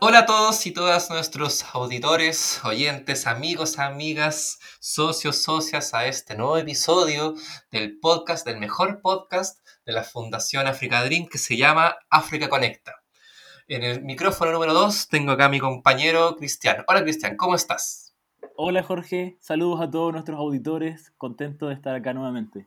Hola 0.00 0.18
a 0.18 0.26
todos 0.26 0.66
y 0.66 0.72
todas 0.72 1.08
nuestros 1.08 1.64
auditores, 1.72 2.60
oyentes, 2.64 3.28
amigos, 3.28 3.78
amigas, 3.78 4.58
socios, 4.80 5.36
socias 5.44 5.94
a 5.94 6.06
este 6.06 6.34
nuevo 6.34 6.58
episodio 6.58 7.36
del 7.70 8.00
podcast, 8.00 8.44
del 8.44 8.58
mejor 8.58 9.00
podcast 9.00 9.64
de 9.86 9.92
la 9.92 10.02
Fundación 10.02 10.66
Africa 10.66 11.04
Dream 11.04 11.28
que 11.28 11.38
se 11.38 11.56
llama 11.56 11.96
África 12.10 12.48
Conecta. 12.48 12.96
En 13.70 13.84
el 13.84 14.02
micrófono 14.02 14.50
número 14.52 14.72
2 14.72 15.08
tengo 15.08 15.32
acá 15.32 15.44
a 15.44 15.48
mi 15.50 15.58
compañero 15.58 16.36
Cristian. 16.36 16.84
Hola 16.88 17.02
Cristian, 17.02 17.36
¿cómo 17.36 17.54
estás? 17.54 18.14
Hola 18.56 18.82
Jorge, 18.82 19.36
saludos 19.40 19.82
a 19.82 19.90
todos 19.90 20.10
nuestros 20.10 20.38
auditores, 20.38 21.12
contento 21.18 21.68
de 21.68 21.74
estar 21.74 21.94
acá 21.94 22.14
nuevamente. 22.14 22.66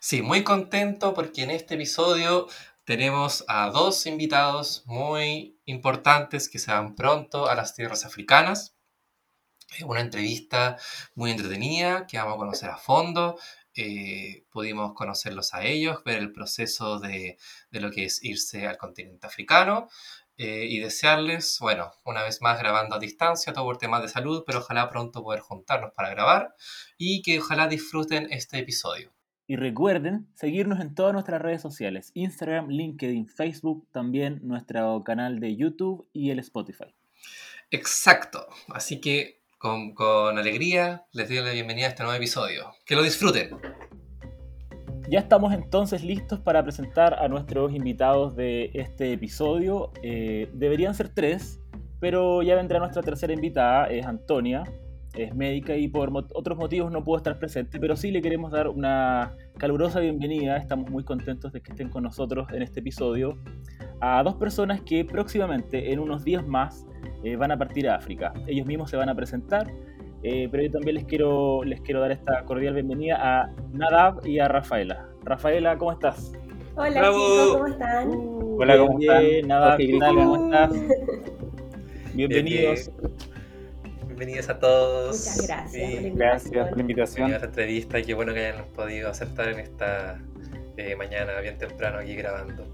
Sí, 0.00 0.22
muy 0.22 0.42
contento 0.42 1.12
porque 1.12 1.42
en 1.42 1.50
este 1.50 1.74
episodio 1.74 2.48
tenemos 2.84 3.44
a 3.46 3.68
dos 3.68 4.06
invitados 4.06 4.84
muy 4.86 5.58
importantes 5.66 6.48
que 6.48 6.58
se 6.58 6.72
van 6.72 6.94
pronto 6.94 7.50
a 7.50 7.54
las 7.54 7.74
tierras 7.74 8.06
africanas. 8.06 8.74
Una 9.84 10.00
entrevista 10.00 10.78
muy 11.14 11.30
entretenida 11.30 12.06
que 12.06 12.16
vamos 12.16 12.34
a 12.34 12.38
conocer 12.38 12.70
a 12.70 12.78
fondo. 12.78 13.38
Eh, 13.74 14.44
pudimos 14.50 14.92
conocerlos 14.92 15.54
a 15.54 15.64
ellos, 15.64 16.04
ver 16.04 16.18
el 16.18 16.30
proceso 16.30 16.98
de, 17.00 17.38
de 17.70 17.80
lo 17.80 17.90
que 17.90 18.04
es 18.04 18.22
irse 18.22 18.66
al 18.66 18.76
continente 18.76 19.26
africano 19.26 19.88
eh, 20.42 20.66
y 20.68 20.80
desearles, 20.80 21.58
bueno, 21.60 21.92
una 22.04 22.24
vez 22.24 22.42
más 22.42 22.58
grabando 22.58 22.96
a 22.96 22.98
distancia, 22.98 23.52
todo 23.52 23.64
por 23.64 23.78
temas 23.78 24.02
de 24.02 24.08
salud, 24.08 24.42
pero 24.44 24.58
ojalá 24.58 24.88
pronto 24.88 25.22
poder 25.22 25.38
juntarnos 25.38 25.92
para 25.94 26.10
grabar 26.10 26.56
y 26.98 27.22
que 27.22 27.38
ojalá 27.38 27.68
disfruten 27.68 28.26
este 28.32 28.58
episodio. 28.58 29.12
Y 29.46 29.54
recuerden 29.54 30.26
seguirnos 30.34 30.80
en 30.80 30.96
todas 30.96 31.12
nuestras 31.12 31.40
redes 31.40 31.62
sociales, 31.62 32.10
Instagram, 32.14 32.70
LinkedIn, 32.70 33.28
Facebook, 33.28 33.86
también 33.92 34.40
nuestro 34.42 35.04
canal 35.04 35.38
de 35.38 35.54
YouTube 35.54 36.08
y 36.12 36.30
el 36.30 36.40
Spotify. 36.40 36.92
Exacto, 37.70 38.48
así 38.74 39.00
que 39.00 39.42
con, 39.58 39.94
con 39.94 40.38
alegría 40.38 41.06
les 41.12 41.28
doy 41.28 41.38
la 41.38 41.52
bienvenida 41.52 41.86
a 41.86 41.90
este 41.90 42.02
nuevo 42.02 42.16
episodio. 42.16 42.74
Que 42.84 42.96
lo 42.96 43.04
disfruten. 43.04 43.50
Ya 45.12 45.18
estamos 45.18 45.52
entonces 45.52 46.02
listos 46.02 46.40
para 46.40 46.62
presentar 46.62 47.12
a 47.22 47.28
nuestros 47.28 47.74
invitados 47.74 48.34
de 48.34 48.70
este 48.72 49.12
episodio. 49.12 49.90
Eh, 50.02 50.48
deberían 50.54 50.94
ser 50.94 51.10
tres, 51.10 51.60
pero 52.00 52.42
ya 52.42 52.56
vendrá 52.56 52.78
nuestra 52.78 53.02
tercera 53.02 53.34
invitada, 53.34 53.88
es 53.88 54.06
Antonia. 54.06 54.64
Es 55.14 55.34
médica 55.34 55.76
y 55.76 55.88
por 55.88 56.10
mo- 56.10 56.26
otros 56.32 56.56
motivos 56.56 56.90
no 56.90 57.04
pudo 57.04 57.18
estar 57.18 57.38
presente, 57.38 57.78
pero 57.78 57.94
sí 57.94 58.10
le 58.10 58.22
queremos 58.22 58.52
dar 58.52 58.68
una 58.68 59.36
calurosa 59.58 60.00
bienvenida. 60.00 60.56
Estamos 60.56 60.90
muy 60.90 61.04
contentos 61.04 61.52
de 61.52 61.60
que 61.60 61.72
estén 61.72 61.90
con 61.90 62.04
nosotros 62.04 62.48
en 62.50 62.62
este 62.62 62.80
episodio. 62.80 63.36
A 64.00 64.22
dos 64.22 64.36
personas 64.36 64.80
que 64.80 65.04
próximamente, 65.04 65.92
en 65.92 65.98
unos 65.98 66.24
días 66.24 66.46
más, 66.46 66.86
eh, 67.22 67.36
van 67.36 67.50
a 67.52 67.58
partir 67.58 67.86
a 67.86 67.96
África. 67.96 68.32
Ellos 68.46 68.66
mismos 68.66 68.88
se 68.88 68.96
van 68.96 69.10
a 69.10 69.14
presentar, 69.14 69.70
eh, 70.22 70.48
pero 70.50 70.62
yo 70.62 70.70
también 70.70 70.96
les 70.96 71.04
quiero, 71.04 71.64
les 71.64 71.80
quiero 71.80 72.00
dar 72.00 72.12
esta 72.12 72.42
cordial 72.44 72.74
bienvenida 72.74 73.16
a 73.20 73.50
Nadab 73.72 74.24
y 74.26 74.38
a 74.38 74.48
Rafaela. 74.48 75.08
Rafaela, 75.24 75.76
¿cómo 75.78 75.92
estás? 75.92 76.32
Hola 76.76 77.00
Bravo. 77.00 77.18
chicos, 77.18 77.52
¿cómo 77.54 77.66
están? 77.66 78.10
Hola, 78.58 78.78
¿cómo 78.78 79.00
están? 79.00 79.24
están? 79.24 79.48
Nadab, 79.48 79.70
Jorge, 79.72 79.86
¿qué 79.92 79.98
tal? 79.98 80.14
¿Cómo 80.14 80.44
estás? 80.46 80.70
Bienvenidos. 82.14 82.90
Bienvenidos 84.06 84.48
a 84.48 84.58
todos. 84.58 85.16
Muchas 85.18 85.46
gracias 85.46 85.90
Y 85.90 85.96
por 86.10 86.18
la 86.18 86.24
Gracias 86.26 86.68
por 86.68 86.76
la 86.76 86.80
invitación. 86.82 87.32
a 87.32 87.34
esta 87.36 87.46
entrevista 87.46 87.98
y 87.98 88.04
qué 88.04 88.14
bueno 88.14 88.32
que 88.34 88.46
hayan 88.46 88.64
podido 88.76 89.08
aceptar 89.10 89.48
en 89.48 89.58
esta 89.60 90.20
eh, 90.76 90.94
mañana 90.96 91.40
bien 91.40 91.58
temprano 91.58 91.98
aquí 91.98 92.14
grabando. 92.14 92.64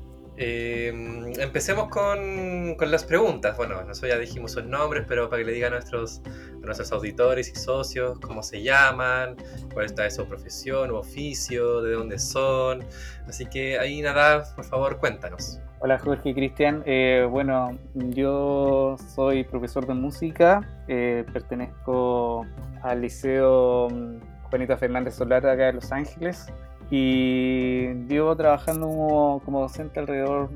Eh, 0.40 0.92
empecemos 1.38 1.88
con, 1.88 2.76
con 2.76 2.90
las 2.92 3.02
preguntas. 3.02 3.56
Bueno, 3.56 3.82
nosotros 3.82 4.12
ya 4.12 4.18
dijimos 4.18 4.52
sus 4.52 4.64
nombres, 4.64 5.04
pero 5.08 5.28
para 5.28 5.42
que 5.42 5.46
le 5.46 5.52
digan 5.52 5.72
a 5.72 5.76
nuestros, 5.76 6.22
nuestros 6.60 6.92
auditores 6.92 7.50
y 7.50 7.56
socios 7.56 8.20
cómo 8.20 8.44
se 8.44 8.62
llaman, 8.62 9.34
cuál 9.74 9.86
está 9.86 10.08
su 10.10 10.24
profesión 10.26 10.92
u 10.92 10.96
oficio, 10.96 11.82
de 11.82 11.94
dónde 11.94 12.20
son. 12.20 12.84
Así 13.26 13.46
que 13.46 13.80
ahí 13.80 14.00
nada, 14.00 14.44
por 14.54 14.64
favor, 14.64 14.98
cuéntanos. 14.98 15.60
Hola 15.80 15.98
Jorge 15.98 16.30
y 16.30 16.34
Cristian. 16.34 16.84
Eh, 16.86 17.26
bueno, 17.28 17.76
yo 17.94 18.96
soy 19.14 19.42
profesor 19.42 19.88
de 19.88 19.94
música, 19.94 20.84
eh, 20.86 21.24
pertenezco 21.32 22.46
al 22.82 23.00
Liceo 23.00 23.88
mm, 23.90 24.20
Juanita 24.50 24.76
Fernández 24.76 25.14
Solar 25.14 25.44
acá 25.44 25.66
de 25.66 25.72
Los 25.72 25.90
Ángeles 25.90 26.46
y 26.90 27.94
llevo 28.08 28.34
trabajando 28.36 29.40
como, 29.44 29.60
docente 29.60 30.00
alrededor 30.00 30.50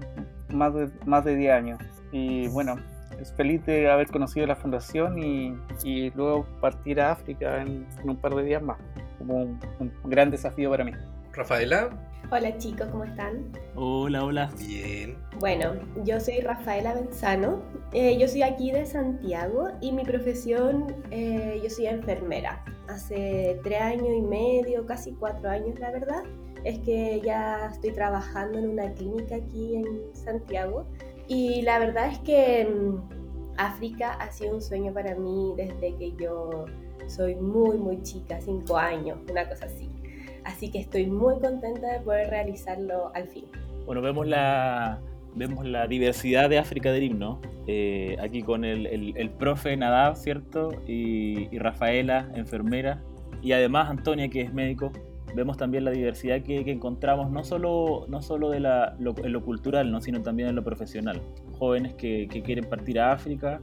más 0.50 0.74
de, 0.74 0.90
más 1.06 1.24
de 1.24 1.36
10 1.36 1.52
años. 1.52 1.78
Y 2.10 2.48
bueno, 2.48 2.76
es 3.20 3.32
feliz 3.32 3.64
de 3.66 3.90
haber 3.90 4.08
conocido 4.08 4.46
la 4.46 4.56
fundación 4.56 5.18
y, 5.18 5.56
y 5.84 6.10
luego 6.10 6.46
partir 6.60 7.00
a 7.00 7.12
África 7.12 7.62
en, 7.62 7.86
un 8.04 8.16
par 8.16 8.34
de 8.34 8.42
días 8.44 8.62
más, 8.62 8.78
como 9.18 9.42
un 9.42 9.92
gran 10.04 10.30
desafío 10.30 10.70
para 10.70 10.84
mí. 10.84 10.92
Rafaela. 11.32 11.90
Hola 12.30 12.56
chicos, 12.56 12.88
¿cómo 12.90 13.04
están? 13.04 13.52
Hola, 13.74 14.24
hola. 14.24 14.50
Bien. 14.58 15.16
Bueno, 15.38 15.74
yo 16.04 16.18
soy 16.18 16.40
Rafaela 16.40 16.94
Benzano, 16.94 17.60
eh, 17.92 18.16
yo 18.18 18.26
soy 18.26 18.42
aquí 18.42 18.70
de 18.70 18.86
Santiago 18.86 19.68
y 19.80 19.92
mi 19.92 20.02
profesión, 20.02 20.94
eh, 21.10 21.60
yo 21.62 21.68
soy 21.68 21.86
enfermera. 21.86 22.64
Hace 22.88 23.60
tres 23.62 23.80
años 23.80 24.08
y 24.16 24.22
medio, 24.22 24.86
casi 24.86 25.12
cuatro 25.12 25.50
años 25.50 25.78
la 25.78 25.90
verdad, 25.90 26.22
es 26.64 26.78
que 26.80 27.20
ya 27.22 27.68
estoy 27.72 27.92
trabajando 27.92 28.58
en 28.58 28.70
una 28.70 28.92
clínica 28.94 29.36
aquí 29.36 29.76
en 29.76 30.14
Santiago 30.14 30.86
y 31.28 31.62
la 31.62 31.78
verdad 31.78 32.08
es 32.08 32.18
que 32.20 32.64
mm, 32.64 33.58
África 33.58 34.12
ha 34.14 34.30
sido 34.32 34.54
un 34.54 34.62
sueño 34.62 34.92
para 34.94 35.14
mí 35.14 35.52
desde 35.56 35.94
que 35.96 36.12
yo 36.12 36.64
soy 37.08 37.34
muy, 37.34 37.76
muy 37.76 38.02
chica, 38.02 38.40
cinco 38.40 38.76
años, 38.76 39.18
una 39.30 39.48
cosa 39.48 39.66
así. 39.66 40.01
Así 40.44 40.70
que 40.70 40.78
estoy 40.80 41.06
muy 41.06 41.34
contenta 41.40 41.92
de 41.92 42.00
poder 42.00 42.30
realizarlo 42.30 43.12
al 43.14 43.28
fin. 43.28 43.44
Bueno, 43.86 44.00
vemos 44.02 44.26
la, 44.26 44.98
vemos 45.34 45.64
la 45.66 45.86
diversidad 45.86 46.48
de 46.50 46.58
África 46.58 46.92
Dream, 46.92 47.18
¿no? 47.18 47.40
Eh, 47.66 48.16
aquí 48.20 48.42
con 48.42 48.64
el, 48.64 48.86
el- 48.86 49.16
el 49.16 49.30
profe 49.30 49.76
Nadab, 49.76 50.16
¿cierto? 50.16 50.70
Y, 50.86 51.48
y 51.54 51.58
Rafaela, 51.58 52.30
enfermera. 52.34 53.02
Y 53.42 53.52
además 53.52 53.90
Antonia, 53.90 54.28
que 54.28 54.40
es 54.42 54.52
médico. 54.52 54.92
Vemos 55.34 55.56
también 55.56 55.84
la 55.84 55.90
diversidad 55.92 56.42
que, 56.42 56.62
que 56.62 56.72
encontramos, 56.72 57.30
no 57.30 57.42
solo, 57.42 58.04
no 58.08 58.20
solo 58.20 58.50
de 58.50 58.60
la, 58.60 58.94
lo, 58.98 59.14
en 59.16 59.32
lo 59.32 59.42
cultural, 59.42 59.90
¿no? 59.90 60.00
sino 60.02 60.20
también 60.22 60.50
en 60.50 60.54
lo 60.56 60.62
profesional. 60.62 61.22
Jóvenes 61.58 61.94
que, 61.94 62.28
que 62.28 62.42
quieren 62.42 62.68
partir 62.68 63.00
a 63.00 63.12
África, 63.12 63.58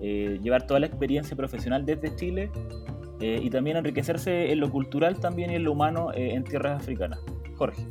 eh, 0.00 0.38
llevar 0.40 0.66
toda 0.68 0.78
la 0.78 0.86
experiencia 0.86 1.36
profesional 1.36 1.84
desde 1.84 2.14
Chile 2.14 2.50
eh, 3.20 3.40
y 3.42 3.50
también 3.50 3.76
enriquecerse 3.76 4.52
en 4.52 4.60
lo 4.60 4.70
cultural 4.70 5.18
también 5.20 5.50
y 5.50 5.54
en 5.56 5.64
lo 5.64 5.72
humano 5.72 6.12
eh, 6.12 6.34
en 6.34 6.44
tierras 6.44 6.80
africanas. 6.82 7.20
Jorge. 7.56 7.82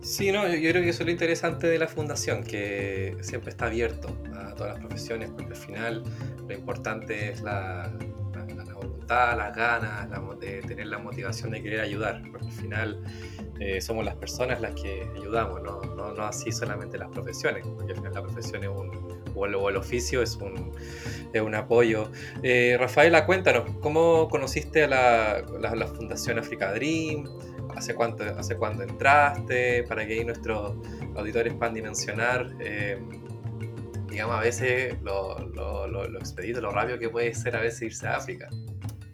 Sí, 0.00 0.30
no, 0.32 0.46
yo, 0.46 0.54
yo 0.54 0.70
creo 0.70 0.82
que 0.82 0.90
eso 0.90 1.02
es 1.02 1.06
lo 1.06 1.12
interesante 1.12 1.66
de 1.66 1.78
la 1.78 1.88
fundación, 1.88 2.42
que 2.44 3.16
siempre 3.20 3.50
está 3.50 3.66
abierto 3.66 4.08
a 4.34 4.54
todas 4.54 4.74
las 4.74 4.80
profesiones, 4.80 5.30
porque 5.30 5.50
al 5.52 5.56
final 5.56 6.02
lo 6.46 6.54
importante 6.54 7.30
es 7.30 7.42
la, 7.42 7.92
la- 8.34 8.64
la 8.64 8.74
voluntad, 8.74 9.36
las 9.36 9.54
ganas, 9.56 10.08
la 10.08 10.22
de 10.40 10.62
tener 10.62 10.86
la 10.86 10.98
motivación 10.98 11.50
de 11.50 11.60
querer 11.62 11.80
ayudar, 11.80 12.22
porque 12.30 12.46
al 12.46 12.52
final 12.52 13.02
eh, 13.58 13.80
somos 13.80 14.04
las 14.04 14.14
personas 14.14 14.60
las 14.60 14.72
que 14.80 15.02
ayudamos, 15.16 15.60
no, 15.62 15.80
no, 15.96 16.12
no 16.14 16.22
así 16.22 16.52
solamente 16.52 16.96
las 16.96 17.10
profesiones, 17.10 17.66
porque 17.66 17.92
al 17.92 17.98
final 17.98 18.14
la 18.14 18.22
profesión 18.22 18.62
es 18.62 18.68
un, 18.68 19.17
o 19.38 19.46
el, 19.46 19.54
o 19.54 19.68
el 19.68 19.76
oficio 19.76 20.22
es 20.22 20.36
un, 20.36 20.72
es 21.32 21.40
un 21.42 21.54
apoyo. 21.54 22.10
Eh, 22.42 22.76
Rafaela, 22.78 23.24
cuéntanos, 23.26 23.64
¿cómo 23.80 24.28
conociste 24.28 24.84
a 24.84 24.88
la, 24.88 25.44
la- 25.60 25.86
Fundación 25.86 26.38
Africa 26.38 26.72
Dream? 26.72 27.24
¿Hace 27.76 27.94
cuánto, 27.94 28.24
¿Hace 28.24 28.56
cuándo 28.56 28.82
entraste? 28.82 29.84
Para 29.84 30.06
que 30.06 30.14
ahí 30.14 30.24
nuestros 30.24 30.74
auditores 31.16 31.54
puedan 31.54 31.74
dimensionar, 31.74 32.50
eh, 32.60 32.98
digamos, 34.10 34.36
a 34.36 34.40
veces 34.40 34.94
lo, 35.02 35.38
lo, 35.54 35.86
lo, 35.86 36.08
lo 36.08 36.18
expedito, 36.18 36.60
lo 36.60 36.70
rápido 36.70 36.98
que 36.98 37.08
puede 37.08 37.32
ser 37.34 37.54
a 37.56 37.60
veces 37.60 37.82
irse 37.82 38.06
a 38.06 38.16
África. 38.16 38.48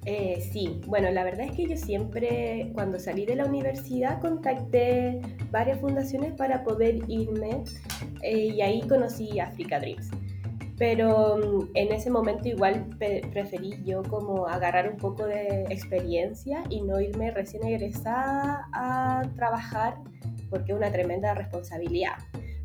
Eh, 0.06 0.46
sí, 0.52 0.80
bueno, 0.86 1.10
la 1.10 1.24
verdad 1.24 1.46
es 1.46 1.52
que 1.52 1.66
yo 1.66 1.76
siempre, 1.76 2.70
cuando 2.74 2.98
salí 2.98 3.24
de 3.24 3.36
la 3.36 3.46
universidad, 3.46 4.20
contacté 4.20 5.20
varias 5.50 5.80
fundaciones 5.80 6.32
para 6.32 6.62
poder 6.62 6.98
irme 7.08 7.62
eh, 8.22 8.52
y 8.54 8.60
ahí 8.60 8.82
conocí 8.82 9.40
Africa 9.40 9.80
Dreams. 9.80 10.10
Pero 10.76 11.38
mm, 11.38 11.70
en 11.74 11.92
ese 11.92 12.10
momento 12.10 12.48
igual 12.48 12.86
preferí 12.98 13.82
yo 13.84 14.02
como 14.02 14.46
agarrar 14.46 14.90
un 14.90 14.98
poco 14.98 15.26
de 15.26 15.62
experiencia 15.70 16.64
y 16.68 16.82
no 16.82 17.00
irme 17.00 17.30
recién 17.30 17.64
egresada 17.64 18.68
a 18.74 19.22
trabajar 19.36 19.96
porque 20.50 20.72
es 20.72 20.76
una 20.76 20.92
tremenda 20.92 21.32
responsabilidad. 21.32 22.18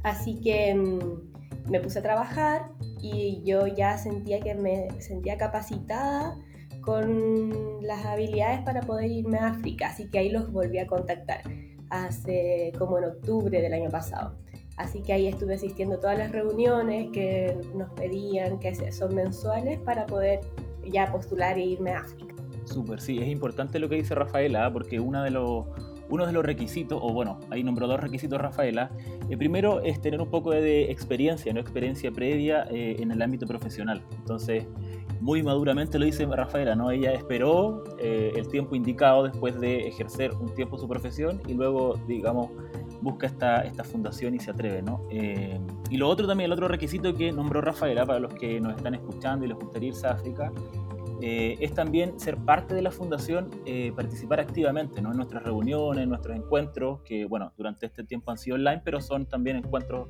Así 0.03 0.41
que 0.41 0.75
mm, 0.75 1.69
me 1.71 1.79
puse 1.79 1.99
a 1.99 2.01
trabajar 2.01 2.69
y 3.01 3.41
yo 3.45 3.65
ya 3.67 3.97
sentía 3.97 4.41
que 4.41 4.55
me 4.55 4.89
sentía 4.99 5.37
capacitada 5.37 6.35
con 6.81 7.81
las 7.81 8.05
habilidades 8.05 8.61
para 8.61 8.81
poder 8.81 9.11
irme 9.11 9.37
a 9.37 9.47
África, 9.47 9.87
así 9.87 10.09
que 10.09 10.19
ahí 10.19 10.29
los 10.29 10.51
volví 10.51 10.77
a 10.79 10.87
contactar 10.87 11.41
hace 11.89 12.71
como 12.77 12.97
en 12.97 13.05
octubre 13.05 13.61
del 13.61 13.73
año 13.73 13.89
pasado. 13.89 14.35
Así 14.77 15.01
que 15.01 15.11
ahí 15.11 15.27
estuve 15.27 15.55
asistiendo 15.55 15.95
a 15.95 15.99
todas 15.99 16.17
las 16.17 16.31
reuniones 16.31 17.09
que 17.11 17.57
nos 17.75 17.91
pedían, 17.91 18.59
que 18.59 18.91
son 18.93 19.13
mensuales, 19.13 19.77
para 19.79 20.05
poder 20.05 20.39
ya 20.87 21.11
postular 21.11 21.57
e 21.57 21.65
irme 21.65 21.91
a 21.91 21.99
África. 21.99 22.33
Súper, 22.63 23.01
sí, 23.01 23.17
es 23.19 23.27
importante 23.27 23.77
lo 23.79 23.89
que 23.89 23.95
dice 23.95 24.15
Rafaela, 24.15 24.71
porque 24.71 24.99
uno 24.99 25.23
de 25.23 25.31
los, 25.31 25.65
uno 26.09 26.25
de 26.25 26.31
los 26.31 26.45
requisitos, 26.45 26.99
o 27.01 27.11
bueno, 27.11 27.39
ahí 27.49 27.63
nombró 27.63 27.87
dos 27.87 27.99
requisitos 27.99 28.39
Rafaela. 28.39 28.89
El 29.29 29.37
primero 29.37 29.81
es 29.81 29.99
tener 29.99 30.21
un 30.21 30.29
poco 30.29 30.51
de 30.51 30.89
experiencia, 30.91 31.51
no 31.51 31.59
experiencia 31.59 32.11
previa 32.11 32.65
eh, 32.71 32.95
en 32.99 33.11
el 33.11 33.21
ámbito 33.21 33.45
profesional. 33.47 34.01
Entonces, 34.17 34.65
muy 35.21 35.43
maduramente 35.43 35.99
lo 35.99 36.05
dice 36.05 36.25
Rafaela, 36.25 36.75
¿no? 36.75 36.91
Ella 36.91 37.13
esperó 37.13 37.83
eh, 37.97 38.31
el 38.35 38.47
tiempo 38.47 38.75
indicado 38.75 39.23
después 39.23 39.59
de 39.59 39.87
ejercer 39.87 40.31
un 40.33 40.53
tiempo 40.53 40.77
su 40.77 40.87
profesión 40.87 41.41
y 41.47 41.53
luego, 41.53 41.99
digamos, 42.07 42.49
busca 43.01 43.27
esta, 43.27 43.61
esta 43.61 43.83
fundación 43.83 44.35
y 44.35 44.39
se 44.39 44.51
atreve, 44.51 44.81
¿no? 44.81 45.01
Eh, 45.09 45.59
y 45.89 45.97
lo 45.97 46.07
otro 46.07 46.27
también, 46.27 46.45
el 46.45 46.53
otro 46.53 46.67
requisito 46.67 47.13
que 47.13 47.31
nombró 47.31 47.61
Rafaela 47.61 48.05
para 48.05 48.19
los 48.19 48.33
que 48.33 48.59
nos 48.61 48.75
están 48.75 48.95
escuchando 48.95 49.45
y 49.45 49.49
les 49.49 49.57
gustaría 49.57 49.89
irse 49.89 50.07
a 50.07 50.11
África, 50.11 50.51
eh, 51.21 51.57
es 51.59 51.73
también 51.73 52.17
ser 52.17 52.37
parte 52.37 52.73
de 52.73 52.81
la 52.81 52.91
fundación, 52.91 53.49
participar 53.93 54.39
activamente 54.39 55.01
¿no? 55.01 55.11
en 55.11 55.17
nuestras 55.17 55.43
reuniones, 55.43 56.03
en 56.03 56.09
nuestros 56.09 56.37
encuentros, 56.37 57.01
que 57.01 57.25
bueno, 57.25 57.51
durante 57.57 57.87
este 57.87 58.05
tiempo 58.05 58.31
han 58.31 58.37
sido 58.37 58.55
online, 58.55 58.81
pero 58.85 59.01
son 59.01 59.25
también 59.25 59.57
encuentros 59.57 60.07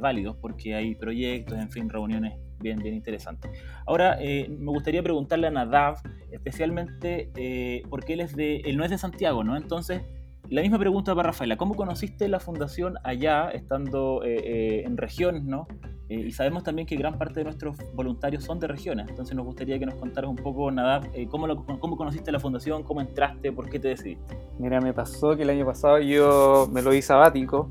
válidos 0.00 0.36
porque 0.36 0.74
hay 0.74 0.94
proyectos, 0.94 1.58
en 1.58 1.70
fin, 1.70 1.88
reuniones 1.88 2.34
bien, 2.62 2.78
bien 2.78 2.94
interesante. 2.94 3.50
Ahora, 3.86 4.16
eh, 4.20 4.48
me 4.48 4.70
gustaría 4.70 5.02
preguntarle 5.02 5.48
a 5.48 5.50
Nadav, 5.50 5.96
especialmente 6.30 7.30
eh, 7.36 7.82
porque 7.90 8.14
él, 8.14 8.20
es 8.20 8.34
de, 8.34 8.58
él 8.58 8.76
no 8.76 8.84
es 8.84 8.90
de 8.90 8.98
Santiago, 8.98 9.44
¿no? 9.44 9.56
Entonces, 9.56 10.02
la 10.48 10.62
misma 10.62 10.78
pregunta 10.78 11.14
para 11.14 11.28
Rafaela, 11.28 11.56
¿cómo 11.56 11.74
conociste 11.74 12.28
la 12.28 12.40
fundación 12.40 12.94
allá, 13.04 13.50
estando 13.50 14.22
eh, 14.24 14.84
en 14.84 14.96
regiones, 14.96 15.44
¿no? 15.44 15.66
y 16.08 16.30
sabemos 16.32 16.62
también 16.62 16.86
que 16.86 16.94
gran 16.94 17.16
parte 17.16 17.40
de 17.40 17.44
nuestros 17.44 17.74
voluntarios 17.94 18.44
son 18.44 18.60
de 18.60 18.66
regiones, 18.66 19.08
entonces 19.08 19.34
nos 19.34 19.46
gustaría 19.46 19.78
que 19.78 19.86
nos 19.86 19.94
contaras 19.94 20.28
un 20.28 20.36
poco, 20.36 20.70
Nadav, 20.70 21.10
¿cómo, 21.30 21.64
cómo 21.64 21.96
conociste 21.96 22.30
la 22.30 22.38
fundación, 22.38 22.82
cómo 22.82 23.00
entraste, 23.00 23.50
por 23.50 23.70
qué 23.70 23.78
te 23.78 23.88
decidiste. 23.88 24.36
Mira, 24.58 24.78
me 24.82 24.92
pasó 24.92 25.34
que 25.34 25.44
el 25.44 25.48
año 25.48 25.64
pasado 25.64 26.00
yo 26.00 26.68
me 26.70 26.82
lo 26.82 26.90
vi 26.90 27.00
sabático, 27.00 27.70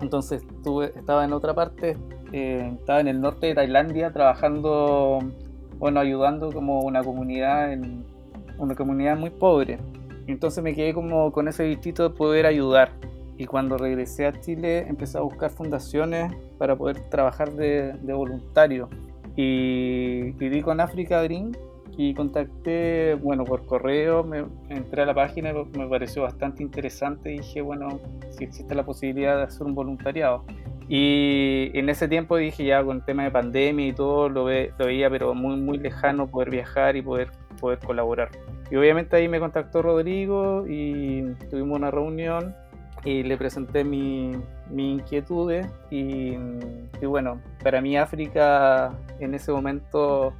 entonces 0.00 0.42
estuve, 0.42 0.92
estaba 0.96 1.24
en 1.24 1.32
otra 1.32 1.54
parte 1.54 1.96
eh, 2.32 2.74
estaba 2.78 3.00
en 3.00 3.08
el 3.08 3.20
norte 3.20 3.48
de 3.48 3.54
Tailandia 3.54 4.12
trabajando, 4.12 5.18
bueno, 5.78 6.00
ayudando 6.00 6.52
como 6.52 6.80
una 6.80 7.02
comunidad, 7.02 7.72
en, 7.72 8.04
una 8.58 8.74
comunidad 8.74 9.16
muy 9.16 9.30
pobre. 9.30 9.78
Entonces 10.26 10.62
me 10.62 10.74
quedé 10.74 10.94
como 10.94 11.32
con 11.32 11.48
ese 11.48 11.64
distrito 11.64 12.08
de 12.08 12.10
poder 12.10 12.46
ayudar. 12.46 12.92
Y 13.36 13.46
cuando 13.46 13.78
regresé 13.78 14.26
a 14.26 14.38
Chile 14.38 14.86
empecé 14.86 15.18
a 15.18 15.22
buscar 15.22 15.50
fundaciones 15.50 16.32
para 16.58 16.76
poder 16.76 17.00
trabajar 17.08 17.52
de, 17.52 17.94
voluntario. 18.12 18.88
Y 19.34 20.32
viví 20.32 20.62
con 20.62 20.80
Africa 20.80 21.22
Dream 21.22 21.52
y 21.96 22.14
contacté, 22.14 23.14
bueno, 23.14 23.44
por 23.44 23.66
correo, 23.66 24.24
me, 24.24 24.44
entré 24.68 25.02
a 25.02 25.06
la 25.06 25.14
página, 25.14 25.52
me 25.52 25.86
pareció 25.86 26.22
bastante 26.22 26.62
interesante 26.62 27.32
y 27.32 27.38
dije, 27.38 27.60
bueno, 27.60 28.00
si 28.30 28.44
existe 28.44 28.74
la 28.74 28.84
posibilidad 28.84 29.36
de 29.36 29.42
hacer 29.44 29.66
un 29.66 29.74
voluntariado. 29.74 30.44
Y 30.88 31.70
en 31.74 31.88
ese 31.88 32.08
tiempo 32.08 32.36
dije 32.36 32.64
ya 32.64 32.82
con 32.82 32.96
el 32.96 33.04
tema 33.04 33.22
de 33.22 33.30
pandemia 33.30 33.86
y 33.86 33.92
todo, 33.92 34.28
lo, 34.28 34.44
veía 34.44 35.08
pero 35.08 35.34
muy, 35.34 35.56
muy 35.56 35.78
lejano 35.78 36.26
poder 36.26 36.50
viajar 36.50 36.96
y 36.96 37.02
poder, 37.02 37.30
poder 37.60 37.78
colaborar. 37.78 38.30
Y 38.70 38.76
obviamente 38.76 39.16
ahí 39.16 39.28
me 39.28 39.38
contactó 39.38 39.82
Rodrigo 39.82 40.66
y 40.68 41.22
tuvimos 41.48 41.78
una 41.78 41.90
reunión 41.90 42.54
y 43.04 43.22
le 43.22 43.36
presenté 43.36 43.84
mis 43.84 44.36
mi 44.70 44.92
inquietudes 44.92 45.66
y, 45.90 46.34
y, 47.00 47.06
bueno, 47.06 47.40
para 47.62 47.80
mí 47.80 47.96
África 47.96 48.92
en 49.20 49.34
ese 49.34 49.52
momento 49.52 50.32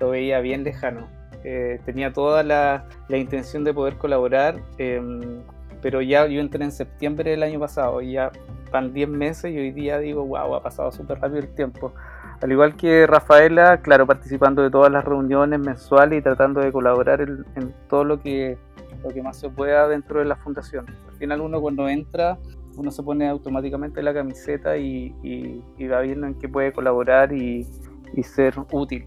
lo 0.00 0.10
veía 0.10 0.40
bien 0.40 0.64
lejano. 0.64 1.08
Eh, 1.44 1.80
tenía 1.84 2.12
toda 2.12 2.42
la, 2.42 2.86
la, 3.08 3.18
intención 3.18 3.64
de 3.64 3.74
poder 3.74 3.96
colaborar, 3.96 4.62
em, 4.78 5.42
pero 5.82 6.00
ya 6.00 6.26
yo 6.26 6.40
entré 6.40 6.64
en 6.64 6.72
septiembre 6.72 7.32
del 7.32 7.42
año 7.42 7.60
pasado 7.60 8.00
y 8.00 8.12
ya 8.12 8.32
van 8.72 8.94
10 8.94 9.08
meses 9.08 9.52
y 9.52 9.58
hoy 9.58 9.70
día 9.70 9.98
digo, 9.98 10.24
wow, 10.24 10.54
ha 10.54 10.62
pasado 10.62 10.90
súper 10.90 11.20
rápido 11.20 11.40
el 11.40 11.54
tiempo. 11.54 11.92
Al 12.42 12.50
igual 12.50 12.76
que 12.76 13.06
Rafaela, 13.06 13.80
claro, 13.80 14.06
participando 14.06 14.62
de 14.62 14.70
todas 14.70 14.90
las 14.90 15.04
reuniones 15.04 15.60
mensuales 15.60 16.18
y 16.18 16.22
tratando 16.22 16.60
de 16.60 16.72
colaborar 16.72 17.20
en, 17.20 17.44
todo 17.88 18.04
lo 18.04 18.20
que, 18.20 18.58
lo 19.02 19.10
que 19.10 19.22
más 19.22 19.38
se 19.38 19.48
pueda 19.48 19.86
dentro 19.86 20.18
de 20.18 20.24
la 20.24 20.36
fundación. 20.36 20.86
Al 21.08 21.16
final 21.16 21.40
uno 21.40 21.60
cuando 21.60 21.88
entra, 21.88 22.38
uno 22.76 22.90
se 22.90 23.02
pone 23.02 23.28
automáticamente 23.28 24.02
la 24.02 24.12
camiseta 24.12 24.76
y, 24.76 25.14
y, 25.22 25.86
va 25.86 26.00
viendo 26.00 26.26
en 26.26 26.34
qué 26.34 26.48
puede 26.48 26.72
colaborar 26.72 27.32
y, 27.32 27.66
y 28.14 28.22
ser 28.22 28.54
útil. 28.72 29.06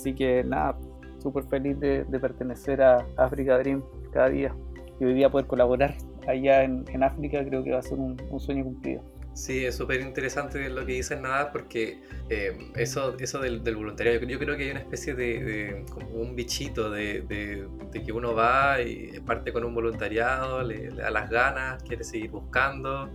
Así 0.00 0.14
que 0.14 0.42
nada, 0.42 0.78
súper 1.18 1.44
feliz 1.44 1.78
de, 1.78 2.04
de, 2.04 2.18
pertenecer 2.18 2.80
a 2.80 3.06
Africa 3.18 3.58
Dream 3.58 3.82
cada 4.14 4.30
día 4.30 4.56
y 4.98 5.04
hoy 5.04 5.12
día 5.12 5.28
poder 5.28 5.46
colaborar 5.46 5.94
allá 6.26 6.62
en, 6.62 6.86
en 6.88 7.02
África 7.02 7.44
creo 7.44 7.62
que 7.62 7.72
va 7.72 7.80
a 7.80 7.82
ser 7.82 7.98
un, 7.98 8.16
un 8.30 8.40
sueño 8.40 8.64
cumplido. 8.64 9.02
Sí, 9.34 9.66
es 9.66 9.76
súper 9.76 10.00
interesante 10.00 10.70
lo 10.70 10.86
que 10.86 10.94
dices, 10.94 11.20
nada, 11.20 11.52
porque 11.52 12.02
eh, 12.30 12.56
eso, 12.76 13.14
eso 13.18 13.40
del, 13.40 13.62
del, 13.62 13.76
voluntariado, 13.76 14.26
yo 14.26 14.38
creo 14.38 14.56
que 14.56 14.64
hay 14.64 14.70
una 14.70 14.80
especie 14.80 15.14
de, 15.14 15.84
como 15.92 16.08
un 16.12 16.34
bichito 16.34 16.90
de, 16.90 17.20
de, 17.28 18.02
que 18.02 18.12
uno 18.12 18.34
va 18.34 18.80
y 18.80 19.20
parte 19.20 19.52
con 19.52 19.64
un 19.64 19.74
voluntariado, 19.74 20.62
le, 20.62 20.88
da 20.88 21.10
las 21.10 21.28
ganas, 21.28 21.82
quiere 21.82 22.04
seguir 22.04 22.30
buscando, 22.30 23.14